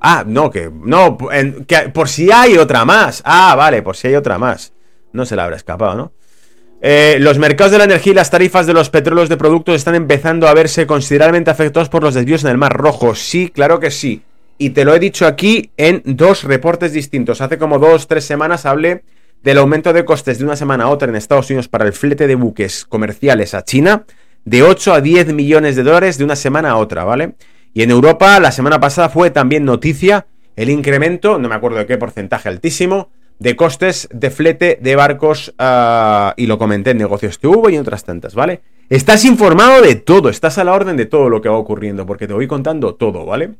[0.00, 1.18] Ah, no, que no,
[1.66, 3.20] que, por si hay otra más.
[3.24, 4.72] Ah, vale, por si hay otra más.
[5.12, 6.12] No se le habrá escapado, ¿no?
[6.82, 9.96] Eh, los mercados de la energía y las tarifas de los petróleos de productos están
[9.96, 13.16] empezando a verse considerablemente afectados por los desvíos en el Mar Rojo.
[13.16, 14.22] Sí, claro que sí.
[14.56, 17.40] Y te lo he dicho aquí en dos reportes distintos.
[17.40, 19.02] Hace como dos, tres semanas hablé
[19.42, 22.26] del aumento de costes de una semana a otra en Estados Unidos para el flete
[22.26, 24.04] de buques comerciales a China
[24.44, 27.34] de 8 a 10 millones de dólares de una semana a otra, ¿vale?
[27.74, 31.86] Y en Europa la semana pasada fue también noticia el incremento, no me acuerdo de
[31.86, 37.38] qué porcentaje altísimo, de costes de flete de barcos ah, y lo comenté en negocios
[37.38, 38.62] que hubo y en otras tantas, ¿vale?
[38.88, 42.26] Estás informado de todo, estás a la orden de todo lo que va ocurriendo porque
[42.26, 43.50] te voy contando todo, ¿vale?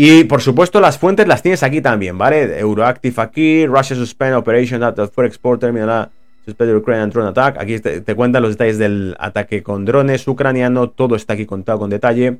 [0.00, 2.60] Y por supuesto, las fuentes las tienes aquí también, ¿vale?
[2.60, 6.08] Euroactive aquí, Russia Suspend Operation at the Export Terminal,
[6.44, 7.58] Suspend Ukrainian Drone Attack.
[7.58, 11.90] Aquí te, cuentan los detalles del ataque con drones ucraniano, todo está aquí contado con
[11.90, 12.38] detalle.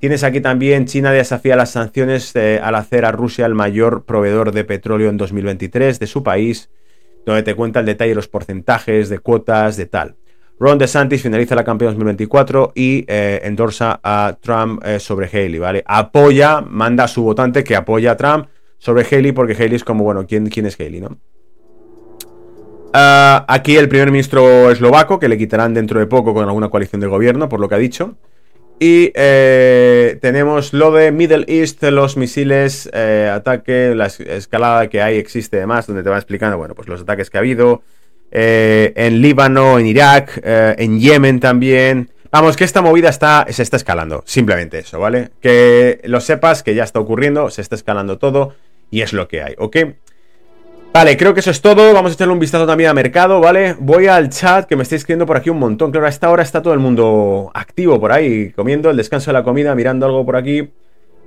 [0.00, 4.52] Tienes aquí también China desafía las sanciones eh, al hacer a Rusia el mayor proveedor
[4.52, 6.68] de petróleo en 2023 de su país,
[7.24, 10.14] donde te cuenta el detalle de los porcentajes, de cuotas, de tal.
[10.60, 15.84] Ron DeSantis finaliza la campaña 2024 y eh, endorsa a Trump eh, sobre Haley, ¿vale?
[15.86, 20.02] Apoya, manda a su votante que apoya a Trump sobre Haley porque Haley es como,
[20.02, 21.16] bueno, ¿quién, quién es Haley, no?
[22.92, 27.00] Ah, aquí el primer ministro eslovaco, que le quitarán dentro de poco con alguna coalición
[27.00, 28.16] de gobierno, por lo que ha dicho.
[28.80, 35.58] Y eh, tenemos lo de Middle East, los misiles, ataque, la escalada que hay, existe
[35.58, 37.82] además, donde te va explicando, bueno, pues los ataques que ha habido,
[38.30, 42.10] eh, en Líbano, en Irak, eh, en Yemen también.
[42.30, 45.30] Vamos, que esta movida está, se está escalando, simplemente eso, ¿vale?
[45.40, 48.54] Que lo sepas, que ya está ocurriendo, se está escalando todo
[48.90, 49.76] y es lo que hay, ¿ok?
[50.92, 51.92] Vale, creo que eso es todo.
[51.92, 53.76] Vamos a echarle un vistazo también a mercado, ¿vale?
[53.78, 55.90] Voy al chat que me estáis escribiendo por aquí un montón.
[55.90, 59.34] Claro, a esta hora está todo el mundo activo por ahí, comiendo el descanso de
[59.34, 60.70] la comida, mirando algo por aquí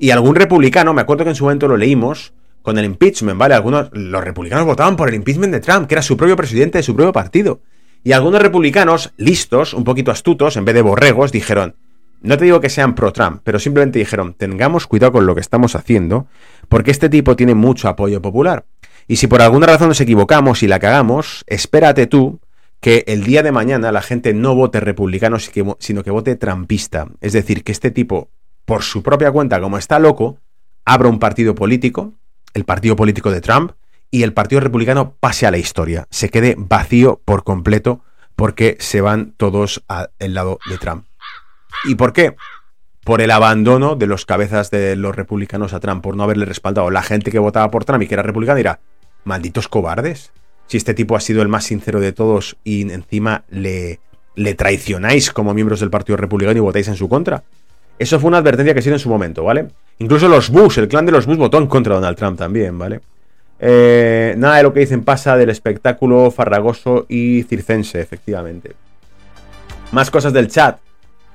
[0.00, 2.32] Y algún republicano, me acuerdo que en su momento lo leímos,
[2.62, 3.54] con el impeachment, ¿vale?
[3.54, 6.82] Algunos, los republicanos votaban por el impeachment de Trump, que era su propio presidente de
[6.82, 7.60] su propio partido.
[8.02, 11.76] Y algunos republicanos, listos, un poquito astutos, en vez de borregos, dijeron,
[12.20, 15.74] no te digo que sean pro-Trump, pero simplemente dijeron, tengamos cuidado con lo que estamos
[15.74, 16.26] haciendo,
[16.68, 18.64] porque este tipo tiene mucho apoyo popular.
[19.06, 22.40] Y si por alguna razón nos equivocamos y la cagamos, espérate tú
[22.80, 27.08] que el día de mañana la gente no vote republicano, sino que vote trampista.
[27.20, 28.28] Es decir, que este tipo,
[28.64, 30.38] por su propia cuenta, como está loco,
[30.84, 32.12] abra un partido político,
[32.54, 33.72] el partido político de Trump,
[34.10, 38.02] y el Partido Republicano pase a la historia, se quede vacío por completo
[38.36, 41.07] porque se van todos al lado de Trump.
[41.84, 42.36] ¿Y por qué?
[43.04, 46.90] Por el abandono de los cabezas de los republicanos a Trump, por no haberle respaldado.
[46.90, 48.80] La gente que votaba por Trump y que era republicana dirá,
[49.24, 50.32] malditos cobardes.
[50.66, 54.00] Si este tipo ha sido el más sincero de todos y encima le,
[54.34, 57.42] le traicionáis como miembros del Partido Republicano y votáis en su contra.
[57.98, 59.68] Eso fue una advertencia que se en su momento, ¿vale?
[59.98, 62.78] Incluso los Bush, el clan de los Bush votó en contra de Donald Trump también,
[62.78, 63.00] ¿vale?
[63.58, 68.76] Eh, nada de lo que dicen pasa del espectáculo farragoso y circense, efectivamente.
[69.90, 70.78] Más cosas del chat.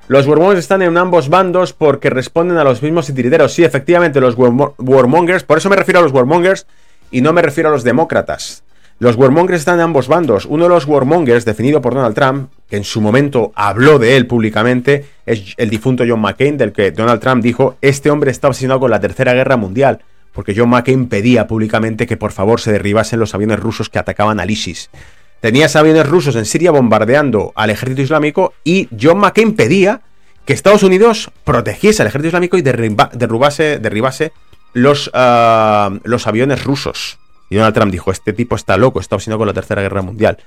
[0.06, 3.54] Los warmongers están en ambos bandos porque responden a los mismos titiriteros.
[3.54, 6.66] Sí, efectivamente, los warmongers, por eso me refiero a los warmongers
[7.10, 8.64] y no me refiero a los demócratas.
[8.98, 10.44] Los warmongers están en ambos bandos.
[10.44, 14.26] Uno de los warmongers, definido por Donald Trump, que en su momento habló de él
[14.26, 18.80] públicamente, es el difunto John McCain, del que Donald Trump dijo, este hombre está obsesionado
[18.80, 20.00] con la Tercera Guerra Mundial
[20.34, 24.40] porque John McCain pedía públicamente que por favor se derribasen los aviones rusos que atacaban
[24.40, 24.90] al ISIS.
[25.44, 30.00] Tenías aviones rusos en Siria bombardeando al ejército islámico y John McCain pedía
[30.46, 34.32] que Estados Unidos protegiese al ejército islámico y derribase, derribase
[34.72, 37.18] los, ah, los aviones rusos.
[37.50, 40.38] Y Donald Trump dijo, este tipo está loco, está obsesionado con la Tercera Guerra Mundial.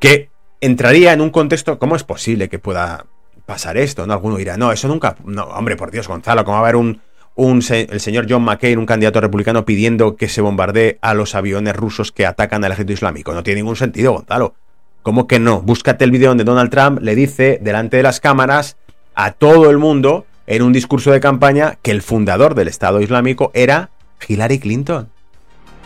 [0.00, 0.28] Que
[0.60, 3.06] entraría en un contexto, ¿cómo es posible que pueda
[3.46, 4.08] pasar esto?
[4.08, 4.12] ¿No?
[4.12, 5.14] Alguno dirá, no, eso nunca...
[5.24, 7.00] No, hombre, por Dios, Gonzalo, ¿cómo va a haber un,
[7.36, 12.12] el señor John McCain, un candidato republicano, pidiendo que se bombardee a los aviones rusos
[12.12, 13.32] que atacan al ejército islámico.
[13.32, 14.54] No tiene ningún sentido, Gonzalo.
[15.02, 15.62] ¿Cómo que no?
[15.62, 18.76] Búscate el vídeo donde Donald Trump le dice delante de las cámaras
[19.14, 23.50] a todo el mundo en un discurso de campaña que el fundador del Estado Islámico
[23.54, 23.90] era
[24.26, 25.08] Hillary Clinton.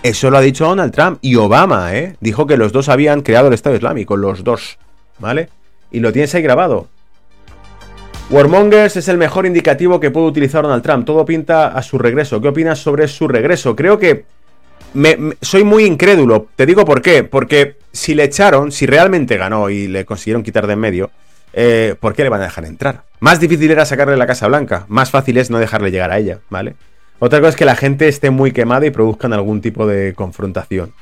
[0.03, 2.17] Eso lo ha dicho Donald Trump y Obama, ¿eh?
[2.21, 4.79] Dijo que los dos habían creado el Estado Islámico, los dos,
[5.19, 5.49] ¿vale?
[5.91, 6.89] Y lo tienes ahí grabado.
[8.29, 11.07] Warmongers es el mejor indicativo que puede utilizar Donald Trump.
[11.07, 12.41] Todo pinta a su regreso.
[12.41, 13.77] ¿Qué opinas sobre su regreso?
[13.77, 14.25] Creo que
[15.41, 16.49] soy muy incrédulo.
[16.57, 17.23] Te digo por qué.
[17.23, 21.11] Porque si le echaron, si realmente ganó y le consiguieron quitar de en medio,
[21.53, 23.05] eh, ¿por qué le van a dejar entrar?
[23.21, 24.87] Más difícil era sacarle la Casa Blanca.
[24.89, 26.75] Más fácil es no dejarle llegar a ella, ¿vale?
[27.21, 30.93] Otra cosa es que la gente esté muy quemada y produzcan algún tipo de confrontación.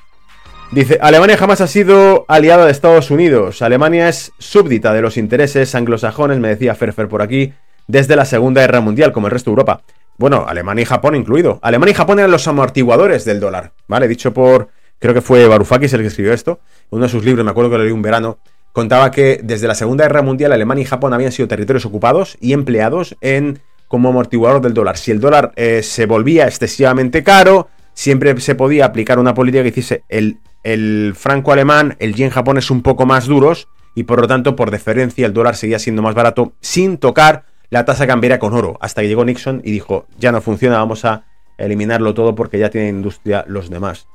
[0.74, 3.62] Dice, Alemania jamás ha sido aliada de Estados Unidos.
[3.62, 7.52] Alemania es súbdita de los intereses anglosajones, me decía Ferfer por aquí,
[7.86, 9.82] desde la Segunda Guerra Mundial, como el resto de Europa.
[10.18, 11.60] Bueno, Alemania y Japón incluido.
[11.62, 14.08] Alemania y Japón eran los amortiguadores del dólar, ¿vale?
[14.08, 16.58] Dicho por, creo que fue Varoufakis el que escribió esto.
[16.90, 18.38] Uno de sus libros, me acuerdo que lo leí un verano,
[18.72, 22.52] contaba que desde la Segunda Guerra Mundial Alemania y Japón habían sido territorios ocupados y
[22.52, 24.96] empleados en como amortiguador del dólar.
[24.96, 29.68] Si el dólar eh, se volvía excesivamente caro, siempre se podía aplicar una política que
[29.68, 34.26] hiciese el el franco alemán, el yen japonés un poco más duros y por lo
[34.26, 38.54] tanto, por deferencia, el dólar seguía siendo más barato sin tocar la tasa cambiaria con
[38.54, 38.76] oro.
[38.80, 41.24] Hasta que llegó Nixon y dijo, ya no funciona, vamos a
[41.58, 44.08] eliminarlo todo porque ya tienen industria los demás.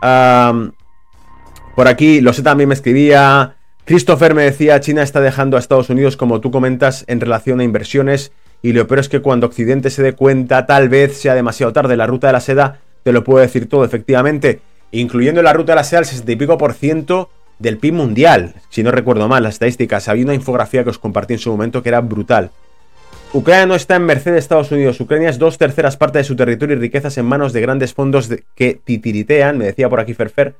[0.00, 3.56] por aquí, lo sé también me escribía.
[3.84, 7.64] Christopher me decía, China está dejando a Estados Unidos, como tú comentas, en relación a
[7.64, 8.32] inversiones.
[8.62, 11.96] Y lo peor es que cuando Occidente se dé cuenta, tal vez sea demasiado tarde.
[11.96, 14.60] La ruta de la seda, te lo puedo decir todo, efectivamente
[14.92, 18.54] incluyendo la ruta de la seda, el 60 y pico por ciento del PIB mundial.
[18.70, 21.82] Si no recuerdo mal las estadísticas, había una infografía que os compartí en su momento
[21.82, 22.50] que era brutal.
[23.32, 25.00] Ucrania no está en merced de Estados Unidos.
[25.00, 28.30] Ucrania es dos terceras partes de su territorio y riquezas en manos de grandes fondos
[28.54, 30.54] que titiritean, me decía por aquí Ferfer,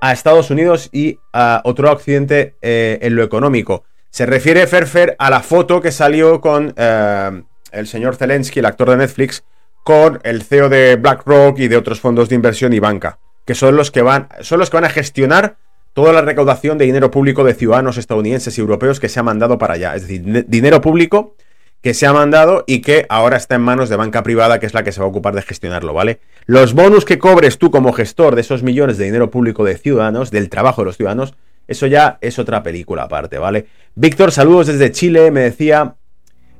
[0.00, 3.84] a Estados Unidos y a otro occidente eh, en lo económico.
[4.10, 7.42] Se refiere Ferfer a la foto que salió con eh,
[7.72, 9.44] el señor Zelensky, el actor de Netflix,
[9.84, 13.18] con el CEO de BlackRock y de otros fondos de inversión y banca
[13.50, 15.56] que son los que van, son los que van a gestionar
[15.92, 19.58] toda la recaudación de dinero público de ciudadanos estadounidenses y europeos que se ha mandado
[19.58, 19.96] para allá.
[19.96, 21.34] Es decir, dinero público
[21.82, 24.72] que se ha mandado y que ahora está en manos de banca privada, que es
[24.72, 26.20] la que se va a ocupar de gestionarlo, ¿vale?
[26.46, 30.30] Los bonus que cobres tú como gestor de esos millones de dinero público de ciudadanos,
[30.30, 31.34] del trabajo de los ciudadanos,
[31.66, 33.66] eso ya es otra película aparte, ¿vale?
[33.96, 35.96] Víctor, saludos desde Chile, me decía.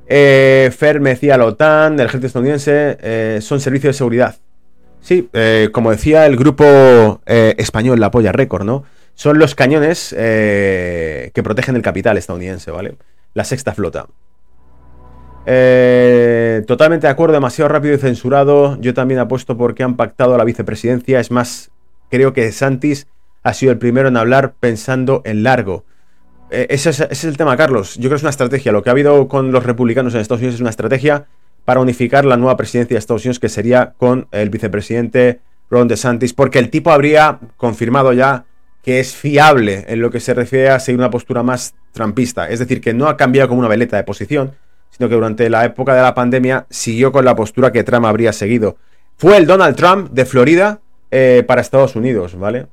[0.07, 4.35] Eh, Fer me decía la OTAN, el ejército estadounidense, eh, son servicios de seguridad.
[5.01, 8.83] Sí, eh, como decía el grupo eh, español La Polla Record, ¿no?
[9.13, 12.95] son los cañones eh, que protegen el capital estadounidense, ¿vale?
[13.33, 14.07] La sexta flota.
[16.65, 18.79] Totalmente de acuerdo, demasiado rápido y censurado.
[18.79, 21.19] Yo también apuesto porque han pactado la vicepresidencia.
[21.19, 21.71] Es más,
[22.09, 23.07] creo que Santis
[23.43, 25.85] ha sido el primero en hablar pensando en largo.
[26.51, 27.95] Eh, ese, es, el tema, Carlos.
[27.95, 28.71] Yo creo que es una estrategia.
[28.71, 31.27] Lo que ha habido con los republicanos en Estados Unidos es una estrategia
[31.65, 35.39] para unificar la nueva presidencia de Estados Unidos, que sería con el vicepresidente
[35.69, 38.45] Ron DeSantis, porque el tipo habría confirmado ya
[38.83, 42.49] que es fiable en lo que se refiere a seguir una postura más trampista.
[42.49, 44.53] Es decir, que no ha cambiado como una veleta de posición,
[44.89, 48.33] sino que durante la época de la pandemia siguió con la postura que Trump habría
[48.33, 48.77] seguido.
[49.17, 50.79] Fue el Donald Trump de Florida
[51.11, 52.67] eh, para Estados Unidos, ¿vale?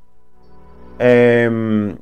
[0.99, 1.97] Em,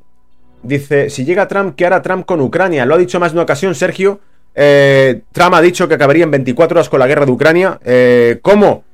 [0.62, 2.87] dice, si llega Trump, ¿qué hará Trump con Ucrania?
[2.87, 4.20] Lo ha dicho más de una ocasión Sergio.
[4.59, 7.78] Eh, Trump ha dicho que acabaría en 24 horas con la guerra de Ucrania.
[7.84, 8.84] Eh, ¿Cómo?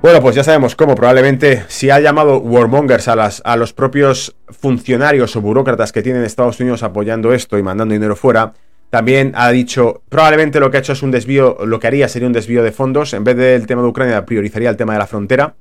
[0.00, 0.94] Bueno, pues ya sabemos cómo.
[0.94, 6.60] Probablemente si ha llamado warmongers a, a los propios funcionarios o burócratas que tienen Estados
[6.60, 8.54] Unidos apoyando esto y mandando dinero fuera,
[8.90, 12.28] también ha dicho, probablemente lo que ha hecho es un desvío, lo que haría sería
[12.28, 13.12] un desvío de fondos.
[13.12, 15.54] En vez del tema de Ucrania, priorizaría el tema de la frontera.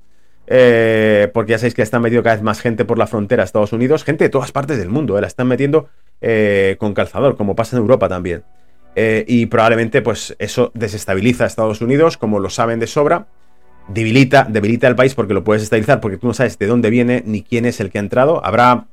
[0.52, 3.46] Eh, porque ya sabéis que están metiendo cada vez más gente por la frontera a
[3.46, 4.04] Estados Unidos.
[4.04, 5.90] Gente de todas partes del mundo, eh, la están metiendo
[6.80, 8.44] con calzador, como pasa en Europa también.
[9.28, 13.28] Y probablemente, pues, eso desestabiliza a Estados Unidos, como lo saben de sobra.
[13.88, 17.24] Debilita, debilita el país porque lo puedes estabilizar, porque tú no sabes de dónde viene
[17.26, 18.46] ni quién es el que ha entrado.
[18.46, 18.88] Habrá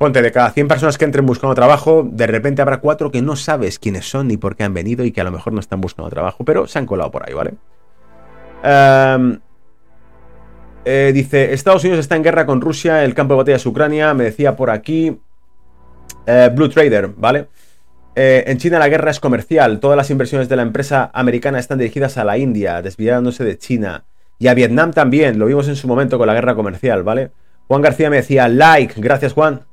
[0.00, 3.36] Ponte, de cada 100 personas que entren buscando trabajo, de repente habrá cuatro que no
[3.36, 5.82] sabes quiénes son ni por qué han venido y que a lo mejor no están
[5.82, 7.52] buscando trabajo, pero se han colado por ahí, ¿vale?
[8.62, 9.38] Em,
[10.86, 14.14] eh, dice, Estados Unidos está en guerra con Rusia, el campo de batalla es Ucrania,
[14.14, 15.20] me decía por aquí
[16.24, 17.48] eh, Blue Trader, ¿vale?
[18.14, 21.78] Eh, en China la guerra es comercial, todas las inversiones de la empresa americana están
[21.78, 24.04] dirigidas a la India, desviándose de China,
[24.38, 27.30] y a Vietnam también, lo vimos en su momento con la guerra comercial, ¿vale?
[27.68, 29.64] Juan García me decía, like, gracias Juan.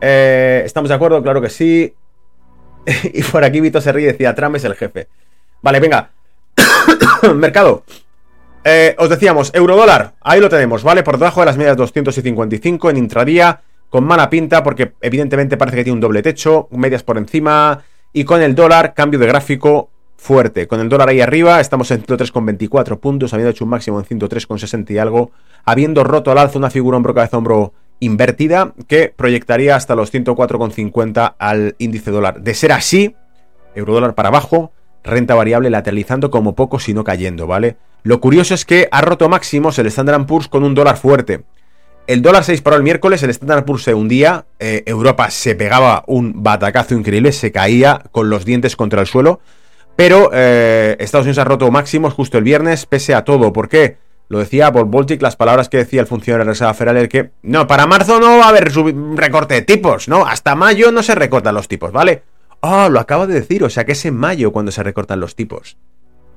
[0.00, 1.22] Eh, ¿Estamos de acuerdo?
[1.22, 1.94] Claro que sí.
[2.86, 5.08] y por aquí Vito se ríe y decía, Trump es el jefe.
[5.60, 6.10] Vale, venga.
[7.34, 7.84] Mercado.
[8.64, 11.02] Eh, os decíamos, eurodólar, ahí lo tenemos, ¿vale?
[11.02, 13.60] Por debajo de las medias 255 en intradía,
[13.94, 18.24] con mala pinta, porque evidentemente parece que tiene un doble techo, medias por encima, y
[18.24, 20.66] con el dólar, cambio de gráfico fuerte.
[20.66, 24.90] Con el dólar ahí arriba, estamos en 103,24 puntos, habiendo hecho un máximo en 103,60
[24.90, 25.30] y algo,
[25.64, 31.36] habiendo roto al alza una figura hombro cabeza hombro invertida que proyectaría hasta los 104,50
[31.38, 32.40] al índice dólar.
[32.42, 33.14] De ser así,
[33.76, 34.72] eurodólar para abajo,
[35.04, 37.76] renta variable lateralizando como poco si no cayendo, ¿vale?
[38.02, 41.44] Lo curioso es que ha roto máximos el Standard Poor's con un dólar fuerte.
[42.06, 46.04] El dólar se disparó el miércoles, el Standard Poor's se hundía, eh, Europa se pegaba
[46.06, 49.40] un batacazo increíble, se caía con los dientes contra el suelo,
[49.96, 53.54] pero eh, Estados Unidos ha roto máximos justo el viernes, pese a todo.
[53.54, 53.96] ¿Por qué?
[54.28, 57.30] Lo decía Bob Baltic, las palabras que decía el funcionario de Reserva Federal es que
[57.42, 58.70] no, para marzo no va a haber
[59.14, 60.26] recorte de tipos, ¿no?
[60.26, 62.22] Hasta mayo no se recortan los tipos, ¿vale?
[62.60, 65.36] Oh, lo acabo de decir, o sea que es en mayo cuando se recortan los
[65.36, 65.78] tipos.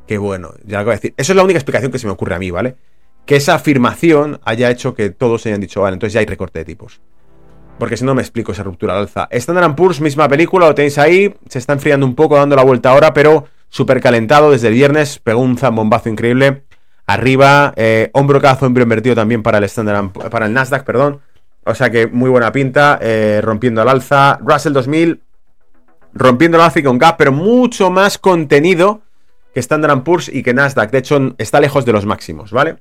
[0.05, 1.13] Qué bueno, ya lo acabo de decir.
[1.17, 2.75] Eso es la única explicación que se me ocurre a mí, ¿vale?
[3.27, 6.65] Que esa afirmación haya hecho que todos hayan dicho, vale, entonces ya hay recorte de
[6.65, 6.99] tipos.
[7.77, 9.27] Porque si no me explico esa ruptura al alza.
[9.29, 11.35] Standard Poor's, misma película, lo tenéis ahí.
[11.47, 15.19] Se está enfriando un poco, dando la vuelta ahora, pero súper calentado desde el viernes.
[15.19, 16.63] Pegó un zambombazo increíble.
[17.05, 21.21] Arriba, eh, hombro cazo, hombro invertido también para el Standard, para el Nasdaq, perdón.
[21.65, 24.39] O sea que muy buena pinta, eh, rompiendo al alza.
[24.41, 25.21] Russell 2000,
[26.13, 29.01] rompiendo el alza y con gap, pero mucho más contenido
[29.53, 30.89] que Standard Poor's y que Nasdaq.
[30.91, 32.77] De hecho, está lejos de los máximos, ¿vale?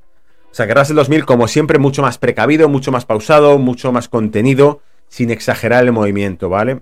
[0.56, 4.80] Sea que Russell 2000, como siempre, mucho más precavido, mucho más pausado, mucho más contenido,
[5.06, 6.78] sin exagerar el movimiento, ¿vale?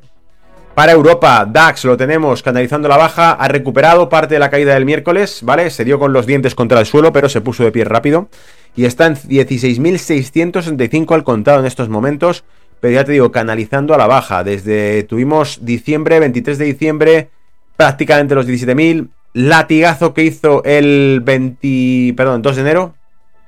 [0.77, 4.85] Para Europa, DAX lo tenemos canalizando la baja, ha recuperado parte de la caída del
[4.85, 5.71] miércoles, ¿vale?
[5.71, 8.29] Se dio con los dientes contra el suelo, pero se puso de pie rápido.
[8.77, 12.45] Y está en 16.665 al contado en estos momentos,
[12.79, 14.45] pero ya te digo, canalizando a la baja.
[14.45, 17.31] Desde tuvimos diciembre, 23 de diciembre,
[17.77, 19.09] prácticamente los 17.000.
[19.33, 22.95] Latigazo que hizo el 20, perdón, 2 de enero.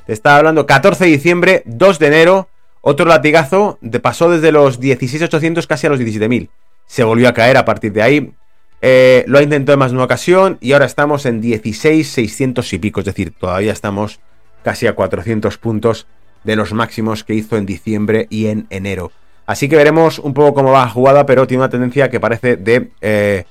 [0.06, 2.48] Estaba hablando 14 de diciembre, 2 de enero.
[2.80, 6.48] Otro latigazo, pasó desde los 16.800 casi a los 17.000
[6.86, 8.32] se volvió a caer a partir de ahí.
[8.80, 12.78] Eh, lo ha intentado en más de una ocasión y ahora estamos en 16,600 y
[12.78, 14.20] pico, es decir, todavía estamos
[14.62, 16.06] casi a 400 puntos
[16.44, 19.10] de los máximos que hizo en diciembre y en enero.
[19.46, 22.56] Así que veremos un poco cómo va la jugada, pero tiene una tendencia que parece
[22.56, 23.44] de eh,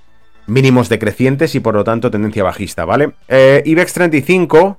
[0.47, 3.14] mínimos decrecientes y por lo tanto tendencia bajista, ¿vale?
[3.28, 4.78] Eh, IBEX 35,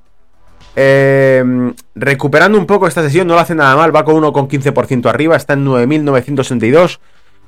[1.94, 5.54] recuperando un poco esta sesión, no lo hace nada mal, va con 1,15% arriba, está
[5.54, 6.98] en 9.962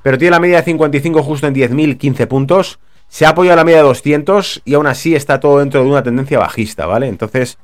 [0.01, 2.79] pero tiene la media de 55 justo en 10.015 puntos.
[3.07, 5.89] Se ha apoyado a la media de 200 y aún así está todo dentro de
[5.89, 7.07] una tendencia bajista, ¿vale?
[7.07, 7.57] Entonces,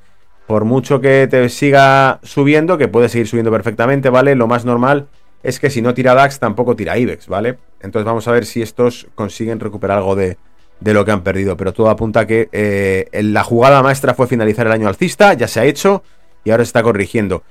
[0.47, 4.35] por mucho que te siga subiendo, que puede seguir subiendo perfectamente, ¿vale?
[4.35, 5.07] Lo más normal
[5.43, 7.57] es que si no tira DAX tampoco tira IBEX, ¿vale?
[7.79, 10.37] Entonces vamos a ver si estos consiguen recuperar algo de,
[10.93, 11.57] lo que han perdido.
[11.57, 15.47] Pero todo apunta a que eh, la jugada maestra fue finalizar el año alcista, ya
[15.47, 16.03] se ha hecho
[16.43, 17.43] y ahora se está corrigiendo.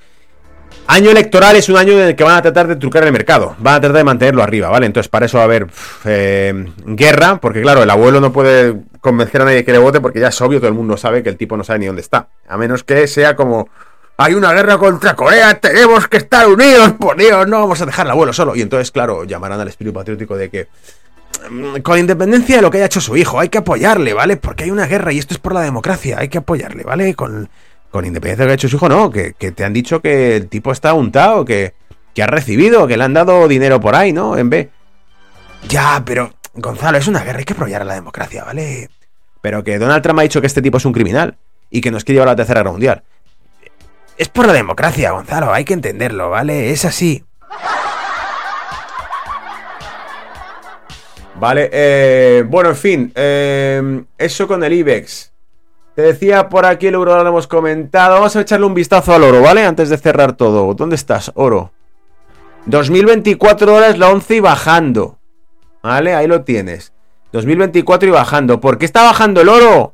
[0.86, 3.56] Año electoral es un año en el que van a tratar de trucar el mercado,
[3.58, 4.86] van a tratar de mantenerlo arriba, ¿vale?
[4.86, 5.66] Entonces para eso va a haber
[6.04, 10.20] eh, guerra, porque claro, el abuelo no puede convencer a nadie que le vote porque
[10.20, 12.28] ya es obvio, todo el mundo sabe que el tipo no sabe ni dónde está.
[12.48, 13.68] A menos que sea como,
[14.16, 18.06] hay una guerra contra Corea, tenemos que estar unidos, por Dios, no vamos a dejar
[18.06, 18.54] al abuelo solo.
[18.54, 20.68] Y entonces, claro, llamarán al espíritu patriótico de que,
[21.82, 24.36] con independencia de lo que haya hecho su hijo, hay que apoyarle, ¿vale?
[24.36, 27.14] Porque hay una guerra y esto es por la democracia, hay que apoyarle, ¿vale?
[27.14, 27.48] Con
[27.94, 30.34] con independencia de lo que ha hecho su hijo, no, que, te han dicho que
[30.34, 31.74] el tipo está untado, que,
[32.12, 34.36] que ha recibido, que le han dado dinero por ahí, ¿no?
[34.36, 34.68] En vez.
[35.68, 38.90] Ya, pero, Gonzalo, es una guerra, hay que apoyar a la democracia, ¿vale?
[39.40, 41.36] Pero que Donald Trump ha dicho que este tipo es un criminal
[41.70, 43.04] y que nos quiere llevar a la tercera guerra mundial.
[44.18, 46.72] Es por la democracia, Gonzalo, hay que entenderlo, ¿vale?
[46.72, 47.22] Es así.
[51.40, 55.32] Vale, eh, bueno, en fin, eh, eso con el IBEX.
[55.94, 58.14] Te decía por aquí el oro, lo hemos comentado.
[58.14, 59.64] Vamos a echarle un vistazo al oro, ¿vale?
[59.64, 60.74] Antes de cerrar todo.
[60.74, 61.72] ¿Dónde estás, oro?
[62.66, 65.18] 2024 horas la 11 y bajando.
[65.82, 66.14] ¿Vale?
[66.14, 66.92] Ahí lo tienes.
[67.32, 68.60] 2024 y bajando.
[68.60, 69.92] ¿Por qué está bajando el oro?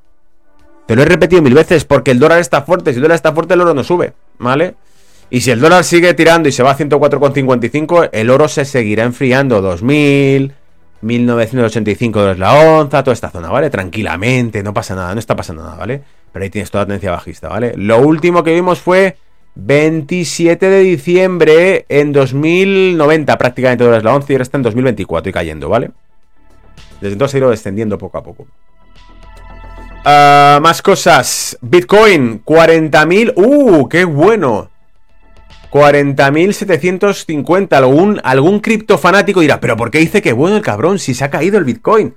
[0.87, 1.85] Te lo he repetido mil veces.
[1.85, 2.93] Porque el dólar está fuerte.
[2.93, 4.15] Si el dólar está fuerte, el oro no sube.
[4.39, 4.77] ¿Vale?
[5.29, 9.05] Y si el dólar sigue tirando y se va a 104,55, el oro se seguirá
[9.05, 9.61] enfriando.
[9.61, 10.55] 2000,
[11.03, 13.71] 1985 dólares la onza, toda esta zona, ¿vale?
[13.71, 16.03] Tranquilamente, no pasa nada, no está pasando nada, ¿vale?
[16.33, 17.73] Pero ahí tienes toda la tendencia bajista, ¿vale?
[17.77, 19.17] Lo último que vimos fue
[19.55, 25.33] 27 de diciembre en 2090, prácticamente dólares la onza, y ahora está en 2024 y
[25.33, 25.91] cayendo, ¿vale?
[27.01, 28.47] Desde entonces ha ido descendiendo poco a poco.
[30.05, 31.59] Ah, más cosas.
[31.61, 33.35] Bitcoin, 40.000.
[33.37, 33.89] ¡Uh!
[33.89, 34.70] ¡Qué bueno!
[35.71, 37.73] 40.750.
[37.73, 41.31] Algún, algún criptofanático dirá, pero ¿por qué dice que bueno el cabrón si se ha
[41.31, 42.15] caído el Bitcoin?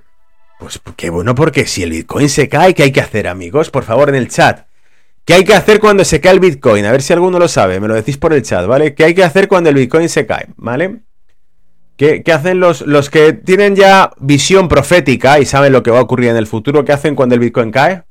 [0.58, 3.70] Pues qué bueno porque si el Bitcoin se cae, ¿qué hay que hacer amigos?
[3.70, 4.66] Por favor en el chat.
[5.24, 6.84] ¿Qué hay que hacer cuando se cae el Bitcoin?
[6.84, 8.94] A ver si alguno lo sabe, me lo decís por el chat, ¿vale?
[8.94, 10.48] ¿Qué hay que hacer cuando el Bitcoin se cae?
[10.56, 11.00] ¿Vale?
[11.96, 16.00] ¿Qué, qué hacen los, los que tienen ya visión profética y saben lo que va
[16.00, 16.84] a ocurrir en el futuro?
[16.84, 18.03] ¿Qué hacen cuando el Bitcoin cae?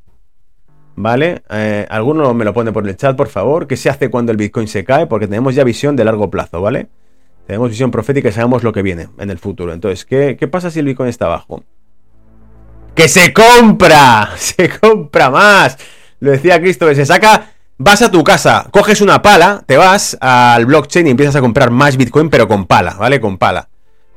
[0.96, 1.44] ¿Vale?
[1.50, 3.68] Eh, alguno me lo pone por el chat, por favor.
[3.68, 5.08] ¿Qué se hace cuando el Bitcoin se cae?
[5.08, 6.88] Porque tenemos ya visión de largo plazo, ¿vale?
[7.48, 9.74] Tenemos visión profética y sabemos lo que viene en el futuro.
[9.74, 11.64] Entonces, ¿qué, pasa si el Bitcoin está abajo?
[12.96, 14.32] ¡Que se compra!
[14.38, 15.78] ¡Se compra más!
[16.20, 17.50] Lo decía Cristo, se saca.
[17.78, 21.72] Vas a tu casa, coges una pala, te vas al blockchain y empiezas a comprar
[21.72, 23.20] más Bitcoin, pero con pala, ¿vale?
[23.20, 23.68] Con pala.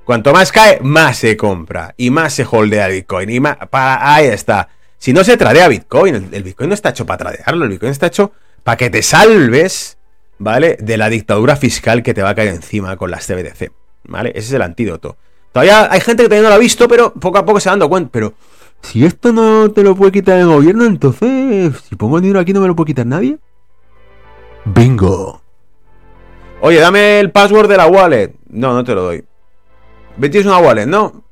[0.04, 1.94] Cuanto más cae, más se compra.
[1.96, 3.28] Y más se holdea Bitcoin.
[3.28, 3.56] Y más.
[3.72, 4.68] ahí está.
[4.98, 8.06] Si no se tradea Bitcoin, el, Bitcoin no está hecho para tradearlo, el Bitcoin está
[8.06, 8.32] hecho
[8.64, 9.98] para que te salves,
[10.38, 10.76] ¿vale?
[10.80, 13.72] De la dictadura fiscal que te va a caer encima con las CBDC,
[14.04, 14.30] ¿vale?
[14.30, 15.16] Ese es el antídoto.
[15.52, 17.72] Todavía hay gente que todavía no lo ha visto, pero poco a poco se va
[17.72, 18.10] dando cuenta.
[18.12, 18.34] Pero
[18.82, 22.52] si esto no te lo puede quitar el gobierno, entonces, si pongo el dinero aquí
[22.52, 23.38] no me lo puede quitar nadie.
[24.64, 25.40] Bingo.
[26.60, 28.34] Oye, dame el password de la wallet.
[28.48, 29.24] No, no te lo doy.
[30.20, 31.24] ¿Tienes una wallet, no?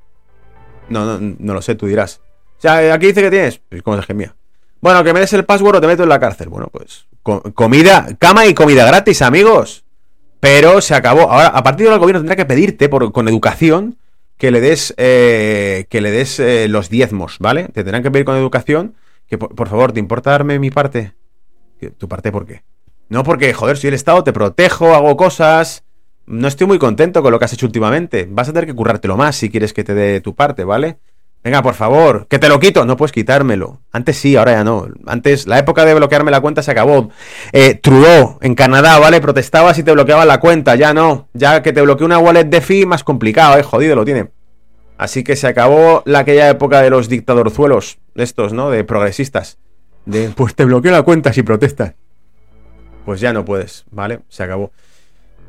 [0.89, 2.21] No, no, no lo sé, tú dirás.
[2.65, 3.61] Sea, aquí dice que tienes.
[3.69, 4.35] Pues, ¿Cómo es que mía?
[4.81, 6.49] Bueno, que me des el password o te meto en la cárcel.
[6.49, 7.05] Bueno, pues.
[7.53, 9.85] comida, cama y comida gratis, amigos.
[10.41, 11.31] Pero se acabó.
[11.31, 13.99] Ahora, a partir de ahora el gobierno tendrá que pedirte por, con educación
[14.39, 17.65] que le des, eh, que le des eh, los diezmos, ¿vale?
[17.65, 18.95] Te tendrán que pedir con educación
[19.27, 21.13] que, por, favor, ¿te importa darme mi parte?
[21.99, 22.63] ¿Tu parte por qué?
[23.11, 25.85] No porque, joder, soy el Estado, te protejo, hago cosas.
[26.25, 28.27] No estoy muy contento con lo que has hecho últimamente.
[28.31, 30.97] Vas a tener que currártelo más si quieres que te dé tu parte, ¿vale?
[31.45, 32.87] Venga, por favor, que te lo quito.
[32.87, 33.83] No puedes quitármelo.
[33.93, 34.89] Antes sí, ahora ya no.
[35.05, 37.11] Antes, la época de bloquearme la cuenta se acabó.
[37.53, 39.21] Eh, Trudeau, en Canadá, ¿vale?
[39.21, 40.75] Protestaba si te bloqueaban la cuenta.
[40.75, 41.29] Ya no.
[41.35, 43.63] Ya que te bloqueó una wallet de fee, más complicado, ¿eh?
[43.63, 44.31] Jodido lo tiene.
[44.97, 48.71] Así que se acabó la aquella época de los dictadorzuelos, estos, ¿no?
[48.71, 49.59] De progresistas.
[50.07, 51.93] De, pues te bloqueo la cuenta si protestas.
[53.05, 54.21] Pues ya no puedes, ¿vale?
[54.29, 54.73] Se acabó.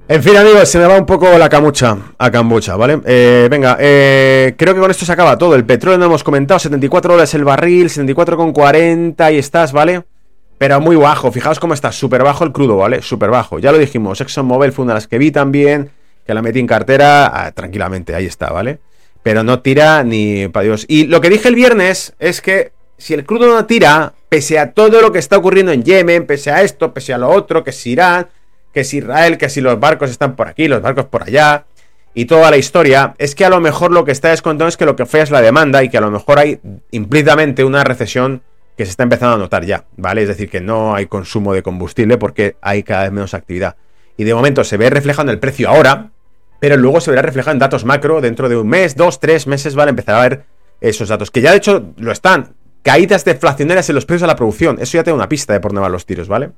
[0.08, 3.02] En fin, amigos, se me va un poco la camucha a cambucha, ¿vale?
[3.08, 5.56] Eh, venga, eh, creo que con esto se acaba todo.
[5.56, 10.04] El petróleo no hemos comentado, 74 horas el barril, 74,40 y estás, ¿vale?
[10.60, 13.02] Pero muy bajo, fijaos cómo está, súper bajo el crudo, ¿vale?
[13.02, 15.90] Súper bajo, ya lo dijimos, ExxonMobil fue una de las que vi también,
[16.24, 18.78] que la metí en cartera, ah, tranquilamente, ahí está, ¿vale?
[19.24, 20.86] Pero no tira ni para Dios.
[20.88, 24.72] Y lo que dije el viernes es que si el crudo no tira, pese a
[24.72, 27.72] todo lo que está ocurriendo en Yemen, pese a esto, pese a lo otro, que
[27.72, 28.28] es Irán
[28.76, 31.66] que si Israel, que si los barcos están por aquí, los barcos por allá,
[32.14, 34.86] y toda la historia, es que a lo mejor lo que está descontando es que
[34.86, 36.60] lo que fue es la demanda y que a lo mejor hay
[36.92, 38.42] implícitamente una recesión
[38.76, 40.24] que se está empezando a notar ya, ¿vale?
[40.24, 43.78] Es decir, que no hay consumo de combustible porque hay cada vez menos actividad.
[44.18, 46.12] Y de momento se ve reflejado en el precio ahora,
[46.60, 49.74] pero luego se verá reflejado en datos macro dentro de un mes, dos, tres meses
[49.74, 50.46] van a empezar a ver
[50.82, 52.56] esos datos, que ya de hecho lo están.
[52.84, 55.62] Caídas deflacionarias en los precios de la producción, eso ya te da una pista de
[55.62, 56.52] por dónde van los tiros, ¿vale?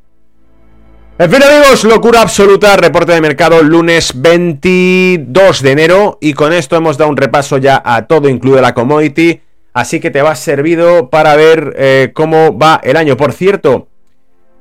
[1.19, 6.75] En fin amigos, locura absoluta, reporte de mercado lunes 22 de enero y con esto
[6.75, 9.41] hemos dado un repaso ya a todo, incluido la commodity,
[9.73, 13.17] así que te va servido para ver eh, cómo va el año.
[13.17, 13.87] Por cierto,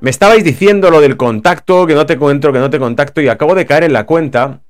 [0.00, 3.28] me estabais diciendo lo del contacto, que no te encuentro, que no te contacto y
[3.28, 4.62] acabo de caer en la cuenta,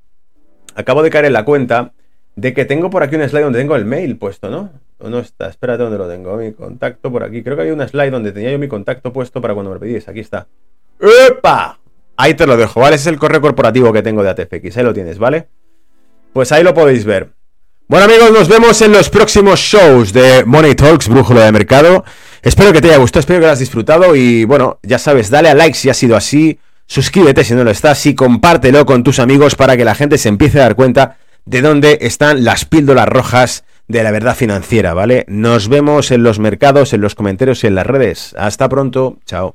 [0.74, 1.92] acabo de caer en la cuenta
[2.34, 4.72] de que tengo por aquí un slide donde tengo el mail puesto, ¿no?
[4.98, 5.48] ¿O no está?
[5.48, 7.44] Espérate dónde lo tengo, mi contacto por aquí.
[7.44, 9.80] Creo que hay una slide donde tenía yo mi contacto puesto para cuando me lo
[9.80, 10.08] pedís.
[10.08, 10.48] Aquí está.
[11.00, 11.78] ¡Epa!
[12.16, 12.96] Ahí te lo dejo, ¿vale?
[12.96, 15.48] Ese es el correo corporativo que tengo de ATFX, ahí lo tienes, ¿vale?
[16.32, 17.30] Pues ahí lo podéis ver.
[17.88, 22.04] Bueno amigos, nos vemos en los próximos shows de Money Talks, Brújula de Mercado.
[22.42, 25.50] Espero que te haya gustado, espero que lo hayas disfrutado y bueno, ya sabes, dale
[25.50, 29.18] a like si ha sido así, suscríbete si no lo estás y compártelo con tus
[29.18, 33.08] amigos para que la gente se empiece a dar cuenta de dónde están las píldoras
[33.08, 35.24] rojas de la verdad financiera, ¿vale?
[35.28, 38.34] Nos vemos en los mercados, en los comentarios y en las redes.
[38.36, 39.54] Hasta pronto, chao.